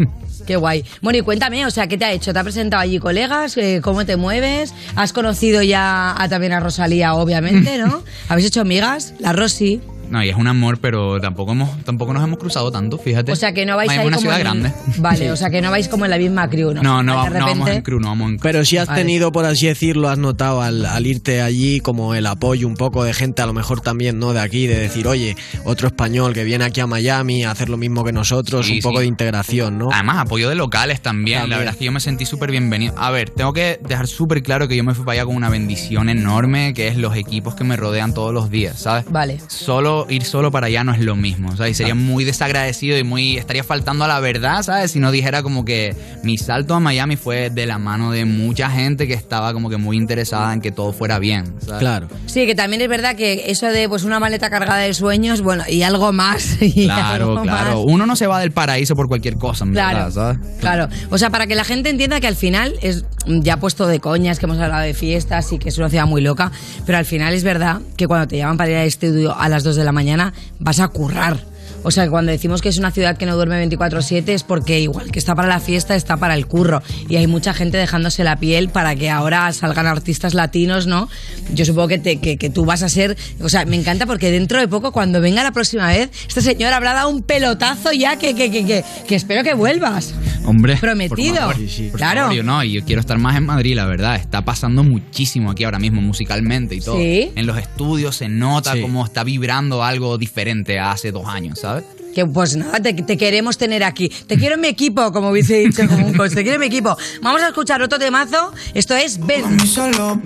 [0.47, 0.85] Qué guay.
[1.01, 2.31] Bueno, y cuéntame, o sea, ¿qué te ha hecho?
[2.31, 3.57] ¿Te ha presentado allí colegas?
[3.57, 4.73] Eh, ¿Cómo te mueves?
[4.95, 8.03] ¿Has conocido ya a, también a Rosalía, obviamente, no?
[8.29, 9.13] ¿Habéis hecho amigas?
[9.19, 9.81] La Rosy.
[10.09, 13.31] No, y es un amor, pero tampoco hemos, tampoco nos hemos cruzado tanto, fíjate.
[13.31, 14.73] O sea, que no vais es una como ciudad en- grande.
[14.97, 16.81] Vale, o sea, que no vais como en la misma crew, ¿no?
[16.83, 18.43] No, no, De va- no vamos repente- en crew, no vamos en crew.
[18.51, 19.01] Pero si has Vale.
[19.01, 23.03] tenido, por así decirlo, has notado al, al irte allí como el apoyo un poco
[23.03, 24.33] de gente, a lo mejor también, ¿no?
[24.33, 27.77] De aquí, de decir, oye, otro español que viene aquí a Miami a hacer lo
[27.77, 29.89] mismo que nosotros, Sí, un poco de integración, ¿no?
[29.91, 31.15] Además, apoyo de locales también.
[31.39, 31.49] También.
[31.49, 32.93] La verdad es que yo me sentí súper bienvenido.
[32.97, 35.49] A ver, tengo que dejar súper claro que yo me fui para allá con una
[35.49, 39.05] bendición enorme, que es los equipos que me rodean todos los días, ¿sabes?
[39.09, 39.39] Vale.
[39.47, 41.71] Solo ir solo para allá no es lo mismo, ¿sabes?
[41.71, 44.91] Y sería muy desagradecido y muy estaría faltando a la verdad, ¿sabes?
[44.91, 48.69] Si no dijera como que mi salto a Miami fue de la mano de mucha
[48.69, 51.79] gente que estaba como que muy interesada en que todo fuera bien, ¿sabes?
[51.79, 52.07] Claro.
[52.25, 55.63] Sí, que también es verdad que eso de pues una maleta cargada de sueños, bueno,
[55.69, 56.57] y algo más.
[56.61, 57.75] y Claro, algo claro.
[57.77, 57.85] más.
[57.87, 59.97] Uno no se va del paraíso por cualquier cosa, en Claro.
[59.97, 60.39] verdad, ¿sabes?
[60.59, 63.99] Claro, o sea, para que la gente entienda que al final es ya puesto de
[63.99, 66.51] coñas, que hemos hablado de fiestas y que es una ciudad muy loca,
[66.85, 69.63] pero al final es verdad que cuando te llaman para ir al estudio a las
[69.63, 71.54] 2 de la mañana vas a currar.
[71.87, 75.11] O sea, cuando decimos que es una ciudad que no duerme 24/7 es porque igual
[75.11, 76.81] que está para la fiesta, está para el curro.
[77.07, 81.07] Y hay mucha gente dejándose la piel para que ahora salgan artistas latinos, ¿no?
[81.53, 83.15] Yo supongo que, te- que, que tú vas a ser...
[83.41, 86.73] O sea, me encanta porque dentro de poco, cuando venga la próxima vez, este señor
[86.73, 90.13] habrá dado un pelotazo ya que, que, que, que, que espero que vuelvas.
[90.45, 90.77] Hombre.
[90.77, 91.35] Prometido.
[91.47, 92.21] por favor, por Claro.
[92.21, 94.15] favor, yo no, y yo quiero estar más en Madrid, la verdad.
[94.15, 96.97] Está pasando muchísimo aquí ahora mismo, musicalmente y todo.
[96.97, 97.31] Sí.
[97.35, 98.81] En los estudios se nota Sí.
[98.81, 101.74] como está vibrando algo diferente a hace dos años, ¿sabes?
[102.15, 104.07] Que pues nada, te, te queremos tener aquí.
[104.07, 106.31] Te quiero en mi equipo, como hubiese dicho como un coach.
[106.31, 106.95] Te quiero en mi equipo.
[107.21, 108.53] Vamos a escuchar otro temazo.
[108.73, 109.41] Esto es Ben.
[109.41, 110.21] Mami, solo.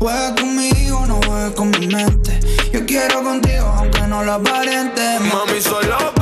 [0.00, 2.40] Juega conmigo, no juegues con mi mente.
[2.72, 5.20] Yo quiero contigo, aunque no lo aparente.
[5.20, 6.13] Mami, solo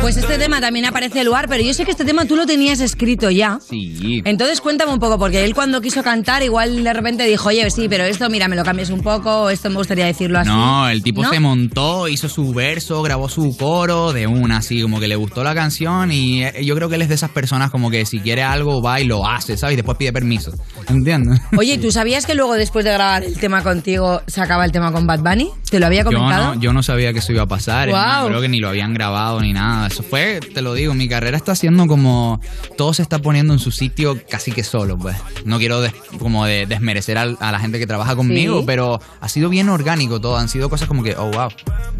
[0.00, 2.46] Pues este tema también aparece el lugar, pero yo sé que este tema tú lo
[2.46, 3.58] tenías escrito ya.
[3.66, 4.22] Sí.
[4.24, 7.88] Entonces cuéntame un poco, porque él cuando quiso cantar, igual de repente dijo, oye, sí,
[7.88, 10.48] pero esto, mira, me lo cambias un poco, o esto me gustaría decirlo así.
[10.50, 11.30] No, el tipo ¿No?
[11.30, 15.42] se montó, hizo su verso, grabó su coro de una, así como que le gustó
[15.44, 18.20] la canción y eh, yo creo que él es de esas personas como que si
[18.20, 19.74] quiere algo va y lo hace, ¿sabes?
[19.74, 20.52] Y después pide permiso.
[20.88, 21.40] ¿Entiendes?
[21.58, 24.92] Oye, ¿tú sabías que luego después de grabar el tema contigo se acaba el tema
[24.92, 25.50] con Bad Bunny?
[25.70, 26.54] ¿Te lo había Yo comentado?
[26.54, 27.88] no, yo no sabía que eso iba a pasar.
[27.88, 29.86] es más, creo que ni lo habían grabado ni nada.
[29.86, 32.40] Eso fue, te lo digo, mi carrera está siendo como.
[32.76, 35.16] Todo se está poniendo en su sitio casi que solo, pues.
[35.44, 38.64] No quiero des- como de desmerecer a, la gente que trabaja conmigo, Sí.
[38.66, 40.36] pero ha sido bien orgánico todo.
[40.36, 41.48] Han sido cosas como que, oh, wow,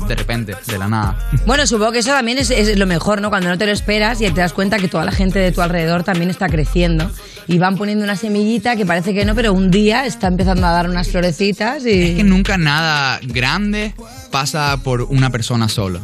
[0.09, 1.19] de repente, de la nada.
[1.47, 3.31] Bueno, supongo que eso también es, es lo mejor, ¿no?
[3.31, 5.61] Cuando no te lo esperas y te das cuenta que toda la gente de tu
[5.63, 7.11] alrededor también está creciendo
[7.47, 10.73] y van poniendo una semillita que parece que no, pero un día está empezando a
[10.73, 12.03] dar unas florecitas y...
[12.03, 13.95] Es que nunca nada grande
[14.33, 16.01] pasa por una persona solo.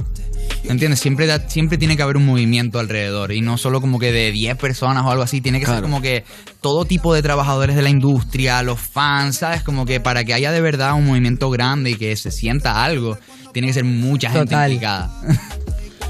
[0.65, 1.01] ¿Entiendes?
[1.01, 4.31] Siempre, da- siempre tiene que haber un movimiento alrededor y no solo como que de
[4.33, 5.41] 10 personas o algo así.
[5.41, 6.25] Tiene que ser como que
[6.61, 9.63] todo tipo de trabajadores de la industria, los fans, ¿sabes?
[9.63, 13.19] Como que para que haya de verdad un movimiento grande y que se sienta algo,
[13.53, 14.71] tiene que ser mucha gente Total.
[14.73, 15.11] implicada.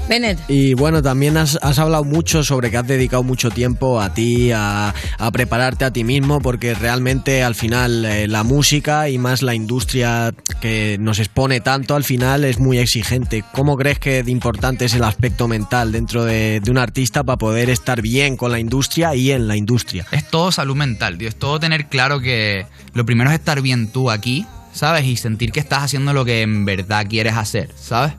[0.07, 0.39] Bennett.
[0.47, 4.51] Y bueno, también has, has hablado mucho sobre que has dedicado mucho tiempo a ti,
[4.51, 9.41] a, a prepararte a ti mismo, porque realmente al final eh, la música y más
[9.41, 13.43] la industria que nos expone tanto, al final es muy exigente.
[13.53, 17.37] ¿Cómo crees que de importante es el aspecto mental dentro de, de un artista para
[17.37, 20.05] poder estar bien con la industria y en la industria?
[20.11, 21.29] Es todo salud mental, tío.
[21.29, 25.05] Es todo tener claro que lo primero es estar bien tú aquí, ¿sabes?
[25.05, 28.13] Y sentir que estás haciendo lo que en verdad quieres hacer, ¿sabes?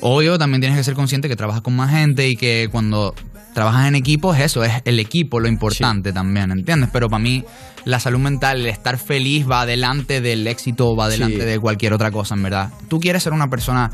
[0.00, 3.14] Obvio, también tienes que ser consciente que trabajas con más gente y que cuando
[3.54, 6.90] trabajas en equipo es eso, es el equipo lo importante también, ¿entiendes?
[6.92, 7.42] Pero para mí
[7.84, 11.44] la salud mental, el estar feliz va adelante del éxito, va adelante Sí.
[11.46, 12.70] de cualquier otra cosa, en verdad.
[12.88, 13.90] Tú quieres ser una persona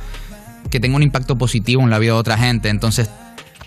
[0.70, 3.08] que tenga un impacto positivo en la vida de otra gente, entonces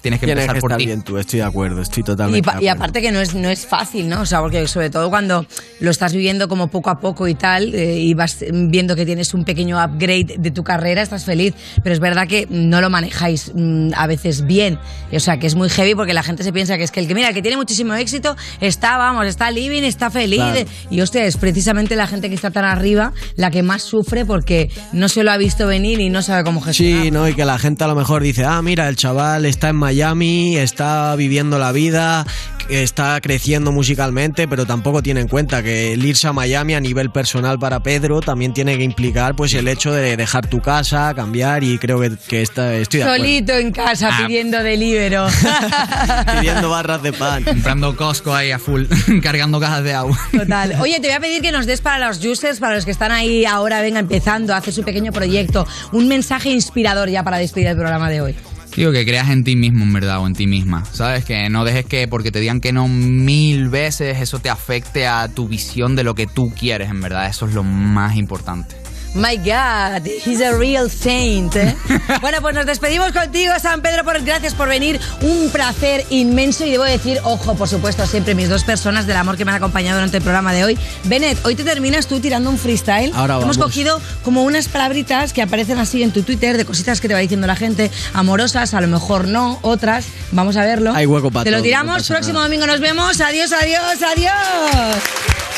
[0.06, 0.86] tienes que Tienes empezar que por estar ti.
[0.86, 2.84] bien tú, estoy de acuerdo, estoy Y, totalmente pa- de y acuerdo.
[2.84, 4.22] aparte que no es, no es fácil, ¿no?
[4.22, 5.46] O sea, porque sobre todo cuando
[5.80, 9.34] lo estás viviendo como poco a poco y tal, eh, y vas viendo que tienes
[9.34, 11.54] un pequeño upgrade de tu carrera, estás feliz.
[11.84, 14.78] Pero es verdad que no lo manejáis mm, a veces bien.
[15.12, 17.08] O sea, que es muy heavy porque la gente se piensa que es que el
[17.08, 20.40] que, mira, el que tiene muchísimo éxito está, vamos, está living, está feliz.
[20.40, 20.60] Claro.
[20.90, 24.70] Y hostia, es precisamente la gente que está tan arriba la que más sufre porque
[24.94, 27.04] no se lo ha visto venir y no sabe cómo gestionar.
[27.04, 27.28] Sí, ¿no?
[27.28, 29.95] Y que la gente a lo mejor dice, ah, mira, el chaval está en Miami,
[30.00, 32.26] está viviendo la vida,
[32.70, 37.12] está creciendo musicalmente, pero tampoco tiene en cuenta que el irse a Miami a nivel
[37.12, 41.64] personal para Pedro también tiene que implicar pues el hecho de dejar tu casa, cambiar
[41.64, 43.24] y creo que, que está, estoy de acuerdo.
[43.24, 44.24] Solito en casa Ah.
[44.26, 45.28] pidiendo delibero.
[46.40, 47.44] Pidiendo barras de pan.
[47.44, 48.84] Comprando Costco ahí a full,
[49.24, 50.20] cargando cajas de agua.
[50.32, 50.76] Total.
[50.82, 53.12] Oye, te voy a pedir que nos des para los users, para los que están
[53.12, 57.68] ahí ahora, venga, empezando a hacer su pequeño proyecto, un mensaje inspirador ya para despedir
[57.68, 58.36] el programa de hoy.
[58.76, 60.84] Digo, que creas en ti mismo, en verdad, o en ti misma.
[60.92, 61.24] ¿Sabes?
[61.24, 65.28] Que no dejes que porque te digan que no mil veces eso te afecte a
[65.30, 67.28] tu visión de lo que tú quieres, en verdad.
[67.28, 68.76] Eso es lo más importante.
[69.16, 71.56] My God, he's a real saint.
[71.56, 71.74] ¿eh?
[72.22, 75.00] bueno, pues nos despedimos contigo, San Pedro, por, gracias por venir.
[75.22, 79.38] Un placer inmenso y debo decir, ojo, por supuesto, siempre mis dos personas del amor
[79.38, 80.78] que me han acompañado durante el programa de hoy.
[81.06, 83.14] Bennett, hoy te terminas tú tirando un freestyle.
[83.16, 83.58] Ahora Hemos vamos.
[83.58, 87.22] cogido como unas palabritas que aparecen así en tu Twitter de cositas que te va
[87.22, 90.08] diciendo la gente, amorosas, a lo mejor no, otras.
[90.34, 90.94] Vamos a verlo.
[90.94, 92.48] Hay hueco para Te lo no tiramos, pasa próximo nada.
[92.48, 93.22] domingo nos vemos.
[93.22, 95.55] Adiós, adiós, adiós.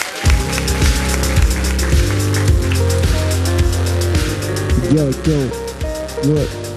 [4.89, 5.49] Yo, yo,
[6.31, 6.67] what?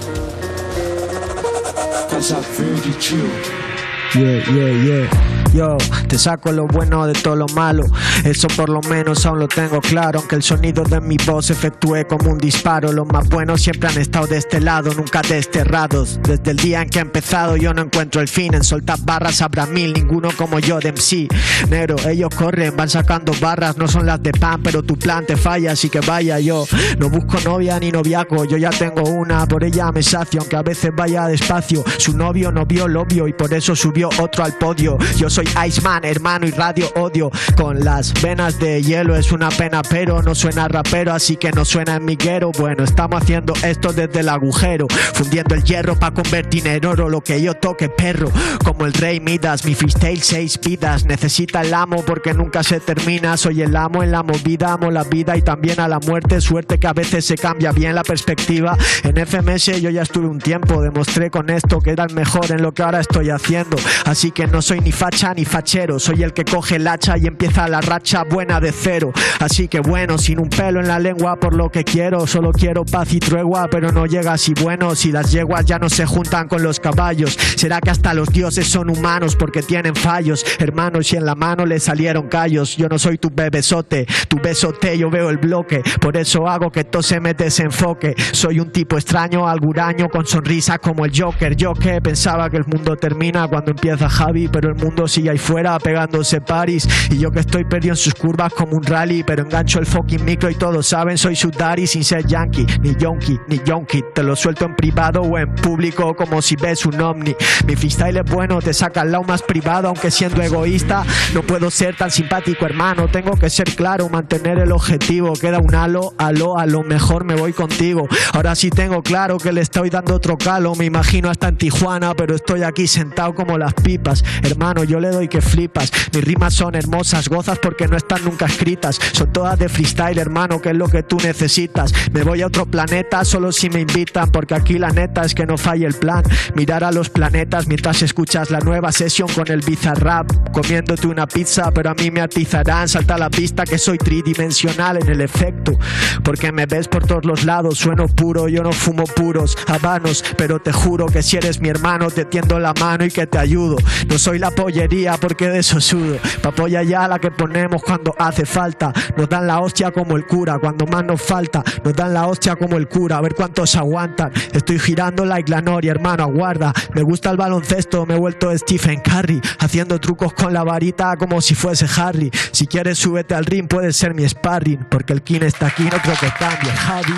[4.15, 5.31] Yeah, yeah, yeah.
[5.55, 5.77] Yo,
[6.09, 7.85] te saco lo bueno de todo lo malo.
[8.25, 10.21] Eso por lo menos aún lo tengo claro.
[10.21, 12.93] Aunque el sonido de mi voz efectúe como un disparo.
[12.93, 16.21] Los más buenos siempre han estado de este lado, nunca desterrados.
[16.23, 18.55] Desde el día en que he empezado, yo no encuentro el fin.
[18.55, 21.29] En soltar barras habrá mil, ninguno como yo de MC.
[21.69, 25.37] Negro, ellos corren, van sacando barras, no son las de pan, pero tu plan te
[25.37, 26.65] falla, así que vaya yo.
[26.99, 30.63] No busco novia ni noviaco, yo ya tengo una, por ella me sacio, aunque a
[30.63, 31.85] veces vaya despacio.
[31.99, 34.97] Su novio no vio lo obvio y por eso subió otro al podio.
[35.17, 37.31] Yo soy Iceman, hermano y radio odio.
[37.57, 41.65] Con las venas de hielo es una pena, pero no suena rapero, así que no
[41.65, 42.53] suena en miguero.
[42.59, 47.21] Bueno, estamos haciendo esto desde el agujero, fundiendo el hierro para convertir en oro lo
[47.21, 48.31] que yo toque, perro.
[48.65, 51.05] Como el rey Midas, mi freestyle seis vidas.
[51.05, 53.37] Necesita el amo porque nunca se termina.
[53.37, 56.41] Soy el amo en la movida, amo la vida y también a la muerte.
[56.41, 58.77] Suerte que a veces se cambia bien la perspectiva.
[59.03, 62.63] En FMS yo ya estuve un tiempo, demostré con esto que era el mejor en
[62.63, 63.77] lo que ahora estoy haciendo.
[64.05, 67.27] Así que no soy ni facha ni fachero, soy el que coge el hacha y
[67.27, 69.13] empieza la racha buena de cero.
[69.39, 72.85] Así que bueno, sin un pelo en la lengua por lo que quiero, solo quiero
[72.85, 76.49] paz y tregua, pero no llega así bueno si las yeguas ya no se juntan
[76.49, 77.37] con los caballos.
[77.57, 81.67] Será que hasta los dioses son humanos porque tienen fallos, hermanos, y en la mano
[81.67, 82.77] le salieron callos.
[82.77, 86.85] Yo no soy tu bebesote, tu besote, yo veo el bloque, por eso hago que
[86.85, 88.15] todo se me desenfoque.
[88.33, 91.57] Soy un tipo extraño, alguraño, con sonrisa como el Joker.
[91.57, 95.39] Yo que pensaba que el mundo termina cuando empieza Javi, pero el mundo sigue ahí
[95.39, 96.87] fuera pegándose paris.
[97.11, 100.23] Y yo que estoy perdido en sus curvas como un rally, pero engancho el fucking
[100.23, 104.03] micro y todos saben, soy su daddy sin ser yankee, ni yonky, ni yonky.
[104.15, 107.35] Te lo suelto en privado o en público como si ves un ovni.
[107.67, 111.03] Mi freestyle es bueno, te saca al lado más privado, aunque siendo egoísta,
[111.33, 113.09] no puedo ser tan simpático, hermano.
[113.09, 115.33] Tengo que ser claro, mantener el objetivo.
[115.33, 118.07] Queda un halo, halo, a lo mejor me voy contigo.
[118.35, 120.75] Ahora sí tengo claro que le estoy dando otro calo.
[120.75, 124.25] Me imagino hasta en Tijuana, pero estoy aquí sentado como pipas.
[124.43, 125.93] Hermano, yo le doy que flipas.
[126.13, 128.99] Mis rimas son hermosas, gozas porque no están nunca escritas.
[129.13, 131.93] Son todas de freestyle, hermano, que es lo que tú necesitas.
[132.13, 135.47] Me voy a otro planeta solo si me invitan, porque aquí la neta es que
[135.47, 136.23] no falle el plan.
[136.55, 140.53] Mirar a los planetas mientras escuchas la nueva sesión con el bizarrap.
[140.53, 142.89] Comiéndote una pizza, pero a mí me atizarán.
[142.89, 145.79] Salta a la pista que soy tridimensional en el efecto.
[146.25, 150.61] Porque me ves por todos los lados, sueno puro, yo no fumo puros habanos, pero
[150.61, 153.60] te juro que si eres mi hermano te tiendo la mano y que te ayudo.
[153.61, 156.19] No soy la pollería porque de eso sudo.
[156.43, 158.93] Pa' polla ya la que ponemos cuando hace falta.
[159.17, 161.63] Nos dan la hostia como el cura, cuando más nos falta.
[161.85, 164.33] Nos dan la hostia como el cura, a ver cuántos aguantan.
[164.53, 166.73] Estoy girando like la noria, hermano, aguarda.
[166.95, 171.41] Me gusta el baloncesto, me he vuelto Stephen Curry, haciendo trucos con la varita como
[171.41, 172.31] si fuese Harry.
[172.53, 175.99] Si quieres súbete al ring, puedes ser mi sparring, porque el king está aquí, no
[176.03, 177.15] creo que cambie, Javi.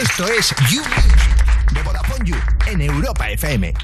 [0.00, 0.82] Esto es You
[1.74, 3.74] de Vodafone You en Europa FM.